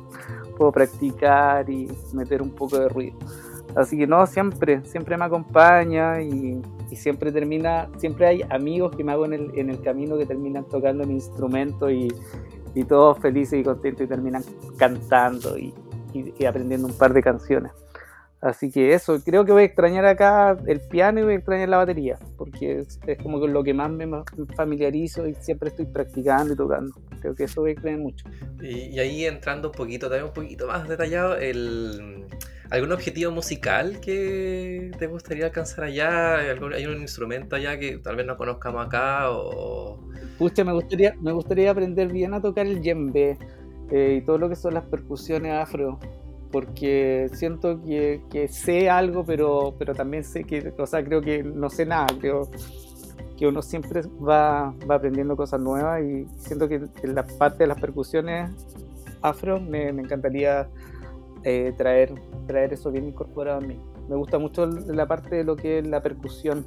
puedo 0.57 0.71
practicar 0.71 1.69
y 1.69 1.91
meter 2.13 2.41
un 2.43 2.51
poco 2.51 2.79
de 2.79 2.89
ruido. 2.89 3.19
Así 3.75 3.99
que 3.99 4.07
no, 4.07 4.25
siempre, 4.29 4.85
siempre 4.85 5.17
me 5.17 5.25
acompaña 5.25 6.23
y, 6.23 6.63
y 6.93 6.95
siempre 6.97 7.33
termina, 7.33 7.89
siempre 7.97 8.27
hay 8.27 8.43
amigos 8.51 8.95
que 8.95 9.03
me 9.03 9.11
hago 9.11 9.25
en 9.25 9.33
el, 9.33 9.51
en 9.59 9.69
el 9.69 9.81
camino 9.83 10.17
que 10.17 10.27
terminan 10.27 10.63
tocando 10.65 11.05
mi 11.05 11.15
instrumento 11.15 11.91
y, 11.91 12.07
y 12.77 12.85
todos 12.85 13.19
felices 13.19 13.59
y 13.59 13.65
contentos 13.65 14.05
y 14.05 14.07
terminan 14.09 14.45
cantando 14.77 15.59
y- 15.59 15.75
y 16.15 16.45
aprendiendo 16.45 16.87
un 16.87 16.95
par 16.97 17.13
de 17.13 17.21
canciones. 17.21 17.73
Así 18.41 18.71
que 18.71 18.95
eso, 18.95 19.21
creo 19.25 19.45
que 19.45 19.51
voy 19.51 19.63
a 19.63 19.65
extrañar 19.67 20.05
acá 20.05 20.57
el 20.67 20.81
piano 20.81 21.19
y 21.19 21.23
voy 21.25 21.33
a 21.33 21.37
extrañar 21.37 21.69
la 21.69 21.79
batería, 21.79 22.19
porque 22.37 22.81
es, 22.81 23.01
es 23.05 23.19
como 23.19 23.41
con 23.41 23.53
lo 23.53 23.65
que 23.65 23.75
más 23.75 23.91
me 23.91 24.07
familiarizo 24.55 25.27
y 25.27 25.35
siempre 25.35 25.71
estoy 25.71 25.87
practicando 25.87 26.55
y 26.55 26.57
tocando. 26.57 26.95
Creo 27.21 27.35
que 27.35 27.45
eso 27.45 27.63
voy 27.63 27.71
a 27.71 27.73
extrañar 27.73 28.01
mucho. 28.01 28.25
Y, 28.61 28.91
y 28.91 29.01
ahí 29.01 29.25
entrando 29.25 29.71
un 29.71 29.75
poquito, 29.75 30.09
también 30.09 30.27
un 30.27 30.33
poquito 30.33 30.69
más 30.69 30.89
detallado, 30.89 31.37
el, 31.37 32.27
¿algún 32.71 32.93
objetivo 32.93 33.33
musical 33.33 33.99
que 34.01 34.93
te 34.99 35.09
gustaría 35.09 35.47
alcanzar 35.47 35.85
allá? 35.85 36.39
¿Hay 36.39 36.49
algún, 36.49 36.73
hay 36.75 36.87
un 36.87 37.01
instrumento 37.01 37.57
allá 37.57 37.77
que 37.77 37.99
tal 37.99 38.15
vez 38.15 38.27
no 38.27 38.37
conozcamos 38.37 38.87
acá? 38.87 39.31
O... 39.33 40.09
Pucha, 40.39 40.63
me 40.65 40.73
gustaría, 40.73 41.15
me 41.21 41.33
gustaría 41.33 41.73
aprender 41.73 42.07
bien 42.13 42.35
a 42.35 42.41
tocar 42.41 42.67
el 42.67 42.81
djembe 42.81 43.37
eh, 43.91 44.19
y 44.21 44.25
todo 44.25 44.39
lo 44.39 44.49
que 44.49 44.55
son 44.57 44.75
las 44.75 44.85
percusiones 44.85 45.55
afro, 45.55 45.99
porque 46.51 47.31
siento 47.35 47.83
que, 47.83 48.23
que 48.31 48.49
sé 48.49 48.89
algo, 48.89 49.25
pero, 49.25 49.75
pero 49.79 49.95
también 49.95 50.25
sé 50.25 50.45
que, 50.45 50.73
o 50.79 50.87
sea, 50.87 51.05
creo 51.05 51.21
que 51.21 51.43
no 51.43 51.71
sé 51.71 51.87
nada, 51.87 52.07
creo. 52.19 52.49
que 53.37 53.47
uno 53.47 53.63
siempre 53.63 54.03
va, 54.19 54.75
va 54.91 54.97
aprendiendo 54.97 55.37
cosas 55.37 55.61
nuevas 55.61 56.03
y 56.03 56.27
siento 56.39 56.69
que 56.69 56.77
en 57.03 57.15
la 57.15 57.25
parte 57.25 57.65
de 57.65 57.67
las 57.69 57.81
percusiones 57.81 58.51
afro 59.23 59.61
me, 59.61 59.93
me 59.93 60.03
encantaría 60.03 60.69
eh, 61.45 61.73
traer, 61.77 62.15
traer 62.47 62.73
eso 62.73 62.91
bien 62.91 63.07
incorporado 63.07 63.59
a 63.59 63.61
mí. 63.61 63.79
Me 64.09 64.17
gusta 64.17 64.39
mucho 64.39 64.67
la 64.67 65.07
parte 65.07 65.37
de 65.37 65.45
lo 65.45 65.55
que 65.55 65.79
es 65.79 65.87
la 65.87 66.03
percusión, 66.03 66.65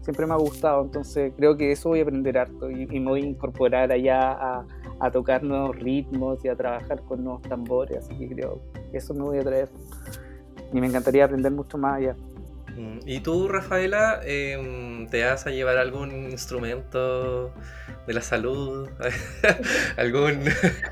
siempre 0.00 0.26
me 0.26 0.34
ha 0.34 0.36
gustado, 0.36 0.82
entonces 0.82 1.32
creo 1.36 1.56
que 1.56 1.70
eso 1.72 1.90
voy 1.90 2.00
a 2.00 2.02
aprender 2.02 2.36
harto 2.36 2.70
y, 2.70 2.88
y 2.90 3.00
me 3.00 3.10
voy 3.10 3.22
a 3.22 3.26
incorporar 3.26 3.92
allá 3.92 4.32
a, 4.32 4.66
a, 4.98 5.10
tocar 5.10 5.44
nuevos 5.44 5.76
ritmos 5.76 6.44
y 6.44 6.48
a 6.48 6.56
trabajar 6.56 7.02
con 7.02 7.22
nuevos 7.22 7.42
tambores, 7.42 7.98
así 7.98 8.18
que 8.18 8.28
creo 8.34 8.60
eso 8.92 9.14
me 9.14 9.22
voy 9.22 9.38
a 9.38 9.42
traer 9.42 9.68
y 10.72 10.80
me 10.80 10.86
encantaría 10.86 11.24
aprender 11.24 11.52
mucho 11.52 11.78
más 11.78 11.98
allá. 11.98 12.16
Mm, 12.76 13.00
¿Y 13.06 13.20
tú, 13.20 13.48
Rafaela, 13.48 14.20
eh, 14.24 15.06
te 15.10 15.24
vas 15.24 15.46
a 15.46 15.50
llevar 15.50 15.76
algún 15.78 16.30
instrumento 16.30 17.52
de 18.06 18.14
la 18.14 18.22
salud? 18.22 18.88
¿Algún, 19.96 20.44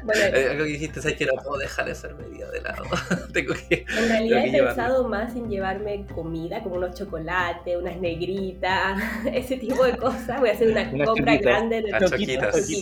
Bueno, 0.03 0.21
algo 0.51 0.65
que 0.65 0.71
dijiste, 0.71 1.01
¿sabes 1.01 1.17
que 1.17 1.27
no 1.27 1.33
puedo 1.43 1.59
dejar 1.59 1.89
esa 1.89 2.09
enfermería 2.09 2.47
de 2.49 2.61
lado? 2.61 2.85
Tengo 3.33 3.55
que... 3.69 3.87
En 3.97 4.09
realidad 4.09 4.43
Tengo 4.43 4.47
he 4.47 4.51
que 4.51 4.63
pensado 4.63 5.09
más 5.09 5.35
en 5.37 5.49
llevarme 5.49 6.07
comida, 6.15 6.63
como 6.63 6.77
unos 6.77 6.95
chocolates, 6.97 7.77
unas 7.77 7.97
negritas, 7.97 9.01
ese 9.33 9.57
tipo 9.57 9.85
de 9.85 9.97
cosas. 9.97 10.39
Voy 10.41 10.51
a 10.51 10.53
hacer 10.53 10.71
una 10.71 10.83
Unas 10.93 11.09
compra 11.09 11.33
choquitas. 11.33 11.53
grande 11.53 11.77
en 11.79 11.85
el 11.87 11.91
Las 11.93 12.11
choquitas. 12.11 12.57
choquitas, 12.61 12.67
sí. 12.67 12.81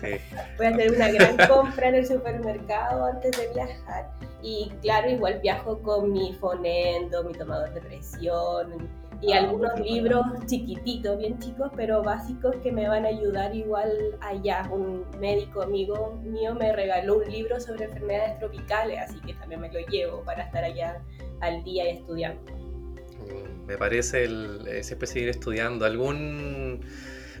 Sí. 0.00 0.36
Voy 0.56 0.66
a 0.66 0.70
hacer 0.70 0.92
una 0.92 1.08
gran 1.12 1.36
compra 1.48 1.88
en 1.88 1.94
el 1.94 2.06
supermercado 2.06 3.04
antes 3.06 3.36
de 3.36 3.48
viajar. 3.54 4.10
Y 4.42 4.70
claro, 4.82 5.10
igual 5.10 5.40
viajo 5.42 5.82
con 5.82 6.12
mi 6.12 6.32
fonendo, 6.34 7.24
mi 7.24 7.32
tomador 7.32 7.72
de 7.74 7.80
presión 7.80 8.07
y 9.20 9.32
Ah, 9.32 9.38
algunos 9.38 9.80
libros 9.80 10.24
chiquititos, 10.46 11.18
bien 11.18 11.38
chicos, 11.40 11.70
pero 11.76 12.02
básicos 12.02 12.54
que 12.62 12.70
me 12.70 12.88
van 12.88 13.04
a 13.04 13.08
ayudar 13.08 13.54
igual 13.54 14.16
allá. 14.20 14.68
Un 14.70 15.04
médico 15.18 15.62
amigo 15.62 16.20
mío 16.22 16.54
me 16.54 16.72
regaló 16.74 17.18
un 17.18 17.30
libro 17.30 17.60
sobre 17.60 17.86
enfermedades 17.86 18.38
tropicales, 18.38 19.00
así 19.00 19.20
que 19.20 19.34
también 19.34 19.60
me 19.60 19.72
lo 19.72 19.80
llevo 19.88 20.22
para 20.24 20.44
estar 20.44 20.62
allá 20.62 21.02
al 21.40 21.64
día 21.64 21.90
y 21.90 21.96
estudiando. 21.96 22.40
Mm, 22.52 23.66
Me 23.66 23.76
parece 23.76 24.24
el, 24.24 24.84
siempre 24.84 25.08
seguir 25.08 25.28
estudiando. 25.30 25.84
Algún. 25.84 26.80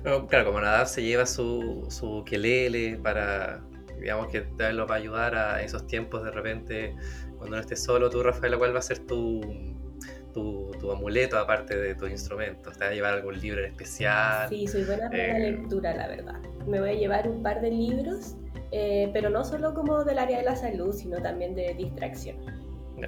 bueno, 0.02 0.26
claro, 0.26 0.46
como 0.46 0.60
nadar 0.60 0.88
se 0.88 1.02
lleva 1.04 1.26
su, 1.26 1.86
su 1.90 2.18
ukelele 2.18 2.96
para. 2.96 3.62
Digamos 4.00 4.28
que 4.28 4.46
lo 4.72 4.86
va 4.86 4.94
a 4.96 4.98
ayudar 4.98 5.34
a 5.34 5.62
esos 5.62 5.86
tiempos 5.86 6.24
de 6.24 6.30
repente, 6.30 6.94
cuando 7.36 7.56
no 7.56 7.60
estés 7.60 7.82
solo. 7.82 8.10
Tú, 8.10 8.22
Rafaela, 8.22 8.56
¿cuál 8.58 8.74
va 8.74 8.78
a 8.78 8.82
ser 8.82 9.00
tu, 9.00 9.40
tu, 10.38 10.70
tu 10.78 10.92
amuleto 10.92 11.38
aparte 11.38 11.76
de 11.76 11.94
tus 11.94 12.10
instrumentos? 12.10 12.76
¿Te 12.78 12.84
va 12.84 12.90
a 12.90 12.94
llevar 12.94 13.14
algún 13.14 13.38
libro 13.40 13.60
en 13.64 13.72
especial? 13.72 14.48
Sí, 14.48 14.66
soy 14.66 14.84
buena 14.84 15.10
para 15.10 15.26
la 15.28 15.38
Eh. 15.38 15.50
lectura, 15.52 15.94
la 15.94 16.08
verdad. 16.08 16.40
Me 16.66 16.80
voy 16.80 16.90
a 16.90 16.94
llevar 16.94 17.28
un 17.28 17.42
par 17.42 17.60
de 17.60 17.70
libros, 17.70 18.36
eh, 18.72 19.10
pero 19.12 19.30
no 19.30 19.44
solo 19.44 19.74
como 19.74 20.04
del 20.04 20.18
área 20.18 20.38
de 20.38 20.44
la 20.44 20.56
salud, 20.56 20.92
sino 20.94 21.20
también 21.20 21.54
de 21.54 21.74
distracción. 21.74 22.36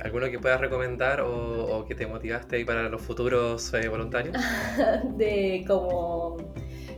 ¿Alguno 0.03 0.31
que 0.31 0.39
puedas 0.39 0.61
recomendar 0.61 1.21
o, 1.21 1.79
o 1.79 1.85
que 1.85 1.95
te 1.97 2.07
motivaste 2.07 2.57
ahí 2.57 2.65
para 2.65 2.89
los 2.89 3.03
futuros 3.03 3.75
eh, 3.75 3.89
voluntarios? 3.89 4.37
de 5.17 5.65
como 5.67 6.37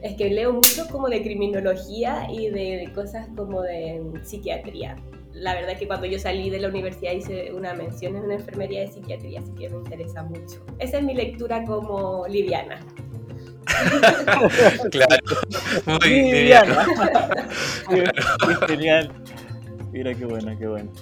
es 0.03 0.15
que 0.17 0.31
leo 0.31 0.53
mucho 0.53 0.87
como 0.91 1.09
de 1.09 1.23
criminología 1.23 2.27
y 2.31 2.51
de 2.51 2.91
cosas 2.95 3.29
como 3.37 3.63
de 3.63 4.03
psiquiatría. 4.25 4.97
La 5.43 5.55
verdad 5.55 5.73
es 5.73 5.79
que 5.81 5.89
cuando 5.89 6.07
yo 6.07 6.21
salí 6.21 6.51
de 6.51 6.61
la 6.61 6.69
universidad 6.69 7.11
hice 7.11 7.53
una 7.53 7.75
mención 7.75 8.15
en 8.15 8.23
una 8.23 8.35
enfermería 8.35 8.83
de 8.83 8.93
psiquiatría, 8.93 9.41
así 9.41 9.53
que 9.55 9.69
me 9.69 9.79
interesa 9.79 10.23
mucho. 10.23 10.65
Esa 10.79 10.99
es 10.99 11.03
mi 11.03 11.15
lectura 11.15 11.65
como 11.65 12.29
liviana. 12.29 12.79
claro, 14.93 15.17
muy 15.87 15.99
Liviana. 16.09 16.87
qué 17.91 18.67
genial. 18.69 19.11
Mira 19.91 20.15
qué 20.15 20.25
bueno, 20.27 20.57
qué 20.57 20.67
bueno. 20.69 20.93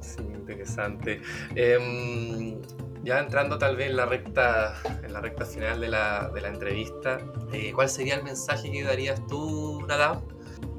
Sí, 0.00 0.22
interesante. 0.22 1.20
Em, 1.54 2.56
ya 3.02 3.18
entrando 3.18 3.58
tal 3.58 3.76
vez 3.76 3.90
en 3.90 3.96
la 3.96 4.06
recta, 4.06 4.76
en 5.02 5.12
la 5.12 5.20
recta 5.20 5.44
final 5.44 5.78
de 5.78 5.88
la, 5.88 6.30
de 6.32 6.40
la 6.40 6.48
entrevista, 6.48 7.18
eh, 7.52 7.72
¿cuál 7.74 7.90
sería 7.90 8.14
el 8.14 8.22
mensaje 8.22 8.72
que 8.72 8.82
darías 8.82 9.26
tú, 9.26 9.84
Nadab? 9.86 10.22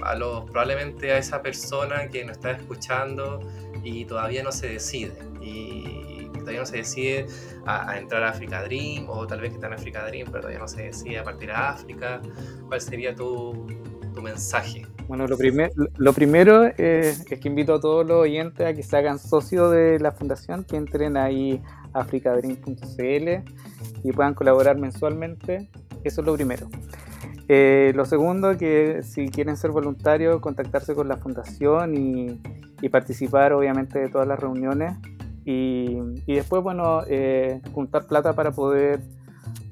A 0.04 0.16
los, 0.16 0.46
probablemente 0.46 1.12
a 1.12 1.18
esa 1.18 1.42
persona 1.42 2.08
que 2.08 2.24
nos 2.26 2.38
está 2.38 2.52
escuchando 2.52 3.40
y 3.84 4.06
todavía 4.06 4.44
no 4.44 4.52
se 4.52 4.68
decide. 4.70 5.14
Y 5.42 6.28
todavía 6.40 6.62
no 6.62 6.66
se 6.66 6.78
decide 6.78 7.28
a, 7.66 7.98
entrar 7.98 8.24
a 8.24 8.30
Africa 8.30 8.64
Dream, 8.64 9.08
o 9.10 9.28
tal 9.28 9.42
vez 9.42 9.50
que 9.52 9.56
está 9.56 9.68
en 9.68 9.74
Africa 9.74 10.06
Dream, 10.08 10.26
pero 10.28 10.42
todavía 10.42 10.60
no 10.60 10.68
se 10.68 10.84
decide 10.84 11.20
a 11.20 11.24
partir 11.24 11.52
a 11.52 11.70
África. 11.70 12.20
¿Cuál 12.68 12.82
sería 12.82 13.16
tu, 13.16 13.68
tu 14.14 14.22
mensaje? 14.22 14.86
Bueno, 15.08 15.28
lo, 15.28 15.38
primer- 15.38 15.72
lo 15.98 16.14
primero 16.14 16.66
eh, 16.66 16.74
es 16.78 17.26
que 17.26 17.40
invito 17.48 17.76
a 17.76 17.80
todos 17.80 18.06
los 18.08 18.22
oyentes 18.22 18.66
a 18.66 18.74
que 18.74 18.82
se 18.82 18.96
hagan 18.98 19.20
socios 19.20 19.72
de 19.72 20.00
la 20.00 20.12
fundación, 20.14 20.64
que 20.64 20.78
entren 20.78 21.18
ahí 21.18 21.62
a 21.94 22.00
africadream.cl 22.00 23.52
y 24.04 24.12
puedan 24.14 24.34
colaborar 24.34 24.78
mensualmente. 24.78 25.70
Eso 26.04 26.22
es 26.22 26.28
lo 26.28 26.34
primero. 26.34 26.68
Eh, 27.54 27.92
lo 27.96 28.06
segundo, 28.06 28.58
que 28.58 29.04
si 29.04 29.28
quieren 29.28 29.58
ser 29.58 29.72
voluntarios, 29.72 30.40
contactarse 30.40 30.96
con 30.96 31.10
la 31.10 31.18
fundación 31.18 31.98
y, 31.98 32.42
y 32.82 32.88
participar 32.88 33.52
obviamente 33.52 34.00
de 34.00 34.08
todas 34.08 34.26
las 34.26 34.40
reuniones. 34.40 34.96
Y, 35.44 35.98
y 36.26 36.36
después, 36.36 36.64
bueno, 36.64 37.02
eh, 37.10 37.60
juntar 37.74 38.08
plata 38.08 38.32
para 38.32 38.52
poder, 38.54 39.02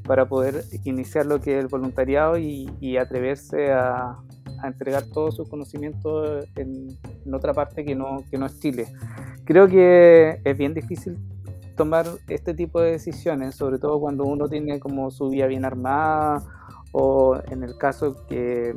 para 0.05 0.25
poder 0.25 0.65
iniciar 0.83 1.25
lo 1.25 1.39
que 1.39 1.57
es 1.57 1.63
el 1.63 1.67
voluntariado 1.67 2.37
y, 2.37 2.69
y 2.81 2.97
atreverse 2.97 3.71
a, 3.71 4.17
a 4.61 4.67
entregar 4.67 5.03
todo 5.13 5.31
su 5.31 5.47
conocimiento 5.47 6.39
en, 6.57 6.89
en 7.25 7.33
otra 7.33 7.53
parte 7.53 7.85
que 7.85 7.95
no, 7.95 8.25
que 8.29 8.37
no 8.37 8.47
es 8.47 8.59
Chile. 8.59 8.87
Creo 9.45 9.69
que 9.69 10.41
es 10.43 10.57
bien 10.57 10.73
difícil 10.73 11.17
tomar 11.77 12.07
este 12.27 12.53
tipo 12.53 12.81
de 12.81 12.91
decisiones, 12.91 13.55
sobre 13.55 13.79
todo 13.79 14.01
cuando 14.01 14.25
uno 14.25 14.49
tiene 14.49 14.81
como 14.81 15.11
su 15.11 15.29
vida 15.29 15.47
bien 15.47 15.63
armada 15.63 16.43
o 16.91 17.37
en 17.49 17.63
el 17.63 17.77
caso 17.77 18.15
que 18.27 18.75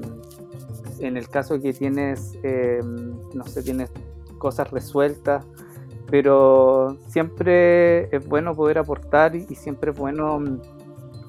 en 0.98 1.16
el 1.16 1.28
caso 1.28 1.60
que 1.60 1.72
tienes 1.72 2.38
eh, 2.42 2.80
no 2.82 3.44
sé 3.46 3.62
tienes 3.62 3.90
cosas 4.38 4.70
resueltas 4.70 5.44
pero 6.12 6.98
siempre 7.08 8.14
es 8.14 8.28
bueno 8.28 8.54
poder 8.54 8.76
aportar 8.76 9.34
y 9.34 9.54
siempre 9.54 9.92
es 9.92 9.96
bueno 9.96 10.38
mm, 10.38 10.60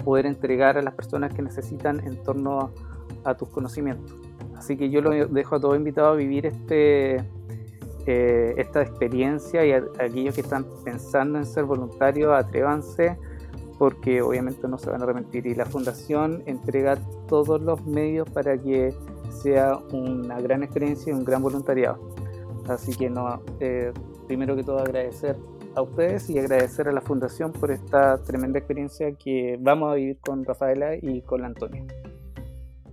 poder 0.03 0.25
entregar 0.25 0.77
a 0.77 0.81
las 0.81 0.93
personas 0.93 1.33
que 1.33 1.41
necesitan 1.41 2.05
en 2.05 2.21
torno 2.21 2.69
a, 3.23 3.33
tus 3.35 3.47
conocimientos. 3.47 4.13
Así 4.57 4.75
que 4.75 4.89
yo 4.89 4.99
lo 4.99 5.11
dejo 5.11 5.55
a 5.55 5.59
todos 5.61 5.77
invitados 5.77 6.15
a 6.15 6.17
vivir 6.17 6.45
este 6.45 7.23
eh, 8.05 8.55
esta 8.57 8.81
experiencia 8.81 9.65
y 9.65 9.71
a, 9.71 9.77
a 9.77 10.03
aquellos 10.03 10.35
que 10.35 10.41
están 10.41 10.65
pensando 10.83 11.37
en 11.37 11.45
ser 11.45 11.63
voluntarios 11.63 12.33
atrévanse 12.33 13.17
porque 13.77 14.21
obviamente 14.21 14.67
no 14.67 14.77
se 14.77 14.89
van 14.89 15.01
a 15.01 15.03
arrepentir 15.05 15.45
y 15.47 15.55
la 15.55 15.65
fundación 15.65 16.43
entrega 16.45 16.97
todos 17.27 17.61
los 17.61 17.85
medios 17.85 18.29
para 18.29 18.57
que 18.57 18.93
sea 19.29 19.77
una 19.91 20.39
gran 20.41 20.63
experiencia 20.63 21.11
y 21.11 21.15
un 21.15 21.23
gran 21.25 21.41
voluntariado. 21.41 21.99
Así 22.67 22.95
que 22.95 23.09
no, 23.09 23.41
eh, 23.59 23.91
primero 24.27 24.55
que 24.55 24.63
todo 24.63 24.79
agradecer 24.79 25.35
a 25.75 25.81
ustedes 25.81 26.29
y 26.29 26.37
agradecer 26.37 26.87
a 26.87 26.91
la 26.91 27.01
fundación 27.01 27.51
por 27.51 27.71
esta 27.71 28.21
tremenda 28.23 28.59
experiencia 28.59 29.11
que 29.13 29.57
vamos 29.59 29.91
a 29.91 29.95
vivir 29.95 30.17
con 30.19 30.45
Rafaela 30.45 30.95
y 30.95 31.21
con 31.21 31.41
la 31.41 31.47
Antonia. 31.47 31.83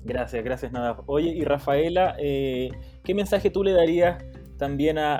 Gracias, 0.02 0.42
gracias, 0.42 0.72
Nadab. 0.72 1.02
Oye, 1.06 1.28
y 1.28 1.44
Rafaela, 1.44 2.16
eh, 2.18 2.70
¿qué 3.04 3.14
mensaje 3.14 3.50
tú 3.50 3.62
le 3.62 3.72
darías 3.72 4.22
también 4.56 4.96
a, 4.98 5.18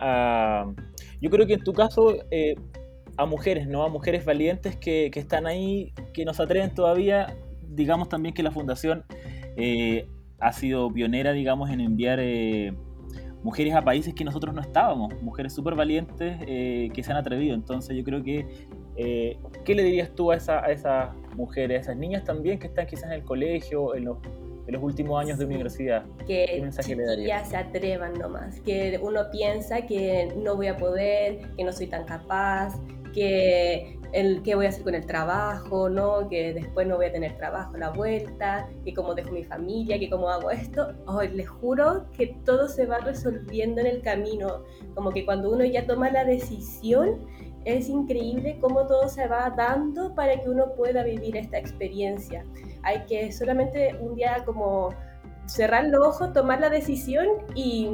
a- 0.63 0.75
Yo 1.21 1.29
creo 1.31 1.47
que 1.47 1.55
en 1.55 1.63
tu 1.65 1.75
caso, 1.75 2.15
eh, 2.31 2.55
a 3.23 3.27
mujeres, 3.27 3.67
¿no? 3.69 3.83
A 3.85 3.89
mujeres 3.89 4.25
valientes 4.25 4.77
que, 4.77 5.11
que 5.13 5.21
están 5.21 5.47
ahí, 5.47 5.93
que 6.13 6.25
nos 6.25 6.41
atreven 6.41 6.75
todavía. 6.75 7.35
Digamos 7.69 8.09
también 8.09 8.35
que 8.35 8.43
la 8.43 8.51
fundación 8.51 9.05
eh, 9.57 10.07
ha 10.39 10.53
sido 10.53 10.93
pionera, 10.93 11.33
digamos, 11.33 11.71
en 11.71 11.81
enviar 11.81 12.19
eh, 12.21 12.73
mujeres 13.43 13.75
a 13.75 13.83
países 13.83 14.15
que 14.15 14.25
nosotros 14.25 14.55
no 14.55 14.61
estábamos. 14.61 15.15
Mujeres 15.23 15.53
súper 15.55 15.75
valientes 15.75 16.39
eh, 16.47 16.91
que 16.93 17.03
se 17.03 17.11
han 17.13 17.19
atrevido. 17.19 17.55
Entonces 17.55 17.97
yo 17.97 18.03
creo 18.05 18.23
que... 18.23 18.47
eh, 18.97 19.39
¿Qué 19.65 19.75
le 19.75 19.83
dirías 19.85 20.11
tú 20.15 20.31
a, 20.33 20.37
esa- 20.37 20.65
a 20.65 20.71
esas 20.73 21.15
mujeres, 21.37 21.79
a 21.79 21.81
esas 21.83 21.97
niñas 21.97 22.25
también 22.25 22.59
que 22.59 22.67
están 22.67 22.87
quizás 22.87 23.05
en 23.05 23.13
el 23.13 23.25
colegio, 23.25 23.95
en 23.95 24.05
los, 24.07 24.19
en 24.67 24.75
los 24.75 24.83
últimos 24.83 25.23
años 25.23 25.39
de 25.39 25.45
universidad? 25.45 26.05
¿Qué 26.27 26.47
que 26.55 26.61
mensaje 26.61 26.97
le 26.97 27.05
darías? 27.07 27.49
se 27.49 27.57
atrevan 27.57 28.15
nomás, 28.15 28.61
que 28.61 28.99
uno 29.03 29.21
piensa 29.31 29.83
que 29.87 30.29
no 30.37 30.57
voy 30.57 30.67
a 30.67 30.77
poder, 30.77 31.39
que 31.57 31.65
no 31.65 31.73
soy 31.73 31.87
tan 31.87 32.05
capaz, 32.05 32.75
que 33.13 33.99
el 34.13 34.43
qué 34.43 34.55
voy 34.57 34.67
a 34.67 34.71
hacer 34.71 34.83
con 34.83 34.95
el 34.95 35.07
trabajo, 35.07 35.89
¿no? 35.89 36.29
que 36.29 36.53
después 36.53 36.87
no 36.87 36.97
voy 36.97 37.07
a 37.07 37.13
tener 37.13 37.37
trabajo 37.37 37.77
la 37.77 37.91
vuelta, 37.91 38.69
que 38.85 38.93
cómo 38.93 39.15
dejo 39.15 39.31
mi 39.31 39.45
familia, 39.45 39.99
que 39.99 40.11
cómo 40.11 40.29
hago 40.29 40.51
esto. 40.51 40.93
Ay, 41.07 41.29
les 41.29 41.49
juro 41.49 42.07
que 42.17 42.39
todo 42.45 42.69
se 42.69 42.87
va 42.87 42.99
resolviendo 42.99 43.81
en 43.81 43.87
el 43.87 44.03
camino, 44.03 44.65
como 44.95 45.11
que 45.11 45.25
cuando 45.25 45.51
uno 45.51 45.65
ya 45.65 45.87
toma 45.87 46.11
la 46.11 46.25
decisión, 46.25 47.25
es 47.65 47.89
increíble 47.89 48.59
cómo 48.61 48.87
todo 48.87 49.09
se 49.09 49.29
va 49.29 49.53
dando 49.57 50.15
para 50.15 50.41
que 50.41 50.49
uno 50.49 50.75
pueda 50.75 51.05
vivir 51.05 51.37
esta 51.37 51.59
experiencia 51.59 52.45
hay 52.83 53.05
que 53.07 53.33
solamente 53.33 53.97
un 54.01 54.15
día 54.15 54.43
como 54.45 54.91
cerrar 55.47 55.87
los 55.87 56.07
ojos, 56.07 56.33
tomar 56.33 56.61
la 56.61 56.71
decisión 56.71 57.27
y, 57.55 57.91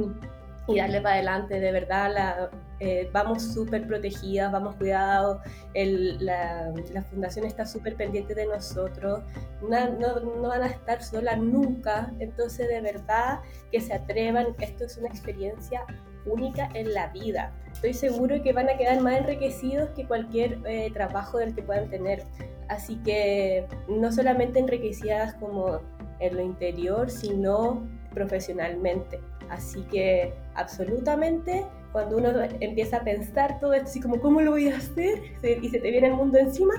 y 0.67 0.77
darle 0.77 1.01
para 1.01 1.15
adelante. 1.15 1.59
De 1.59 1.71
verdad, 1.71 2.11
la, 2.13 2.49
eh, 2.79 3.09
vamos 3.11 3.41
súper 3.41 3.87
protegidas, 3.87 4.51
vamos 4.51 4.75
cuidados, 4.75 5.39
la, 5.73 6.71
la, 6.93 7.01
fundación 7.03 7.45
está 7.45 7.65
súper 7.65 7.95
pendiente 7.95 8.35
de 8.35 8.45
nosotros, 8.45 9.23
no, 9.61 9.89
no, 9.97 10.19
no, 10.19 10.47
van 10.47 10.61
a 10.61 10.67
estar 10.67 11.01
solas 11.01 11.39
nunca, 11.39 12.11
entonces 12.19 12.67
de 12.67 12.81
verdad 12.81 13.39
que 13.71 13.79
se 13.81 13.93
atrevan, 13.93 14.55
esto 14.59 14.85
es 14.85 14.97
una 14.97 15.07
experiencia 15.07 15.85
única 16.25 16.69
en 16.73 16.93
la 16.93 17.07
vida. 17.07 17.51
Estoy 17.71 17.93
seguro 17.93 18.41
que 18.43 18.53
van 18.53 18.69
a 18.69 18.77
quedar 18.77 19.01
más 19.01 19.17
enriquecidos 19.17 19.89
que 19.91 20.05
cualquier 20.05 20.59
eh, 20.65 20.91
trabajo 20.93 21.37
del 21.37 21.55
que 21.55 21.63
puedan 21.63 21.89
tener. 21.89 22.23
Así 22.69 22.97
que 22.97 23.65
no 23.87 24.11
solamente 24.11 24.59
enriquecidas 24.59 25.33
como 25.35 25.79
en 26.19 26.35
lo 26.35 26.41
interior, 26.41 27.09
sino 27.09 27.87
profesionalmente. 28.13 29.19
Así 29.49 29.81
que 29.83 30.33
absolutamente 30.57 31.65
cuando 31.91 32.17
uno 32.17 32.29
empieza 32.59 32.97
a 32.97 33.03
pensar 33.03 33.59
todo 33.59 33.73
esto, 33.73 33.87
así 33.89 34.01
como, 34.01 34.19
¿cómo 34.19 34.41
lo 34.41 34.51
voy 34.51 34.69
a 34.69 34.77
hacer? 34.77 35.21
Y 35.61 35.69
se 35.69 35.79
te 35.79 35.89
viene 35.89 36.07
el 36.07 36.13
mundo 36.13 36.37
encima, 36.37 36.73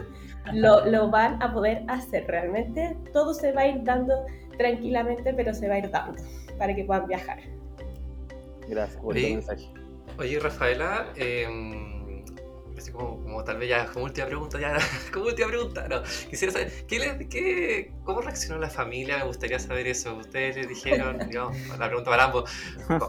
lo, 0.53 0.85
lo 0.87 1.11
van 1.11 1.43
a 1.43 1.53
poder 1.53 1.83
hacer. 1.89 2.27
Realmente 2.27 2.97
todo 3.13 3.35
se 3.35 3.53
va 3.53 3.63
a 3.63 3.69
ir 3.69 3.83
dando 3.85 4.15
tranquilamente, 4.59 5.33
pero 5.35 5.55
se 5.55 5.69
va 5.69 5.75
a 5.75 5.79
ir 5.79 5.91
dando 5.91 6.23
para 6.59 6.75
que 6.75 6.85
puedan 6.85 7.07
viajar. 7.09 7.39
Gracias 8.69 9.01
por 9.01 9.17
el 9.17 9.35
mensaje. 9.35 9.69
Oye, 10.19 10.39
Rafaela, 10.41 11.07
eh, 11.17 11.47
así 12.79 12.93
como, 12.93 13.23
como, 13.23 13.45
tal 13.45 13.59
vez 13.59 13.69
ya 13.69 13.87
como 13.87 14.07
última 14.07 14.27
pregunta, 14.27 14.61
ya 14.61 14.77
como 15.13 15.27
última 15.27 15.49
pregunta, 15.49 15.87
no, 15.89 16.03
quisiera 16.31 16.53
saber, 16.53 16.73
¿qué 16.87 16.99
le, 16.99 17.29
qué, 17.29 17.93
¿cómo 18.05 18.21
reaccionó 18.21 18.59
la 18.59 18.71
familia? 18.71 19.19
Me 19.19 19.25
gustaría 19.25 19.59
saber 19.59 19.87
eso. 19.87 20.17
Ustedes 20.17 20.57
le 20.57 20.67
dijeron, 20.67 21.19
digamos, 21.29 21.57
la 21.79 21.87
pregunta 21.87 22.11
para 22.11 22.25
ambos, 22.25 22.51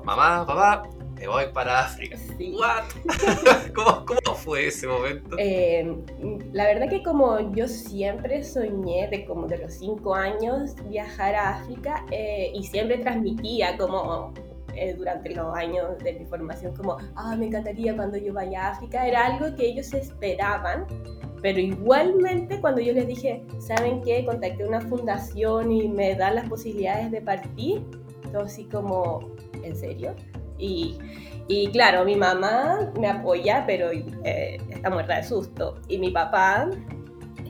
mamá, 0.03 0.45
papá, 0.45 0.83
me 1.19 1.27
voy 1.27 1.45
para 1.53 1.81
África. 1.81 2.17
¿Cómo, 3.75 4.05
¿Cómo, 4.05 4.35
fue 4.35 4.67
ese 4.67 4.87
momento? 4.87 5.35
Eh, 5.37 5.95
la 6.53 6.65
verdad 6.65 6.89
que 6.89 7.03
como 7.03 7.53
yo 7.53 7.67
siempre 7.67 8.43
soñé 8.43 9.09
de 9.09 9.25
como 9.25 9.47
de 9.47 9.57
los 9.57 9.73
cinco 9.73 10.15
años 10.15 10.75
viajar 10.87 11.35
a 11.35 11.57
África 11.57 12.05
eh, 12.11 12.51
y 12.53 12.63
siempre 12.63 12.99
transmitía 12.99 13.77
como 13.77 14.33
eh, 14.75 14.93
durante 14.97 15.33
los 15.35 15.55
años 15.55 15.97
de 16.03 16.13
mi 16.13 16.25
formación 16.25 16.75
como, 16.75 16.97
ah, 17.15 17.35
me 17.35 17.47
encantaría 17.47 17.95
cuando 17.95 18.17
yo 18.17 18.33
vaya 18.33 18.67
a 18.67 18.71
África, 18.71 19.07
era 19.07 19.25
algo 19.25 19.55
que 19.55 19.67
ellos 19.67 19.93
esperaban, 19.93 20.85
pero 21.41 21.59
igualmente 21.59 22.59
cuando 22.59 22.81
yo 22.81 22.93
les 22.93 23.07
dije, 23.07 23.43
¿saben 23.59 24.01
qué? 24.01 24.25
Contacté 24.25 24.65
una 24.65 24.81
fundación 24.81 25.71
y 25.71 25.87
me 25.87 26.15
dan 26.15 26.35
las 26.35 26.49
posibilidades 26.49 27.11
de 27.11 27.21
partir, 27.21 27.83
todo 28.31 28.43
así 28.43 28.65
como, 28.65 29.29
¿en 29.63 29.75
serio? 29.75 30.15
Y, 30.57 30.97
y 31.47 31.71
claro, 31.71 32.03
mi 32.05 32.15
mamá 32.15 32.91
me 32.99 33.07
apoya, 33.07 33.63
pero 33.65 33.89
eh, 33.91 34.57
está 34.69 34.89
muerta 34.89 35.15
de 35.15 35.23
susto. 35.23 35.79
Y 35.87 35.97
mi 35.97 36.11
papá 36.11 36.69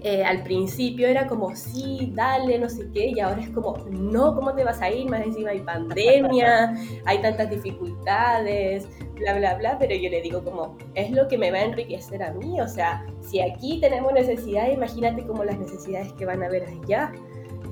eh, 0.04 0.24
al 0.24 0.44
principio 0.44 1.08
era 1.08 1.28
como, 1.28 1.56
sí, 1.56 2.12
dale, 2.16 2.58
no 2.58 2.70
sé 2.70 2.90
qué, 2.94 3.08
y 3.08 3.20
ahora 3.20 3.42
es 3.42 3.50
como, 3.50 3.78
no, 3.90 4.36
¿cómo 4.36 4.54
te 4.56 4.64
vas 4.64 4.82
a 4.82 4.90
ir? 4.90 5.10
Más 5.10 5.22
encima 5.22 5.52
hay 5.52 5.60
pandemia, 5.60 6.76
hay 7.06 7.22
tantas 7.22 7.50
dificultades, 7.50 8.88
bla, 9.16 9.38
bla, 9.38 9.56
bla, 9.56 9.78
pero 9.78 9.96
yo 9.96 10.10
le 10.10 10.22
digo 10.22 10.44
como, 10.44 10.78
es 10.96 11.12
lo 11.12 11.28
que 11.28 11.38
me 11.38 11.52
va 11.52 11.58
a 11.58 11.64
enriquecer 11.64 12.24
a 12.24 12.32
mí, 12.34 12.60
o 12.62 12.68
sea, 12.68 13.06
si 13.22 13.42
aquí 13.42 13.80
tenemos 13.82 14.14
necesidades, 14.14 14.74
imagínate 14.74 15.26
como 15.26 15.44
las 15.44 15.60
necesidades 15.60 16.14
que 16.14 16.26
van 16.26 16.44
a 16.44 16.46
haber 16.46 16.64
allá. 16.64 17.12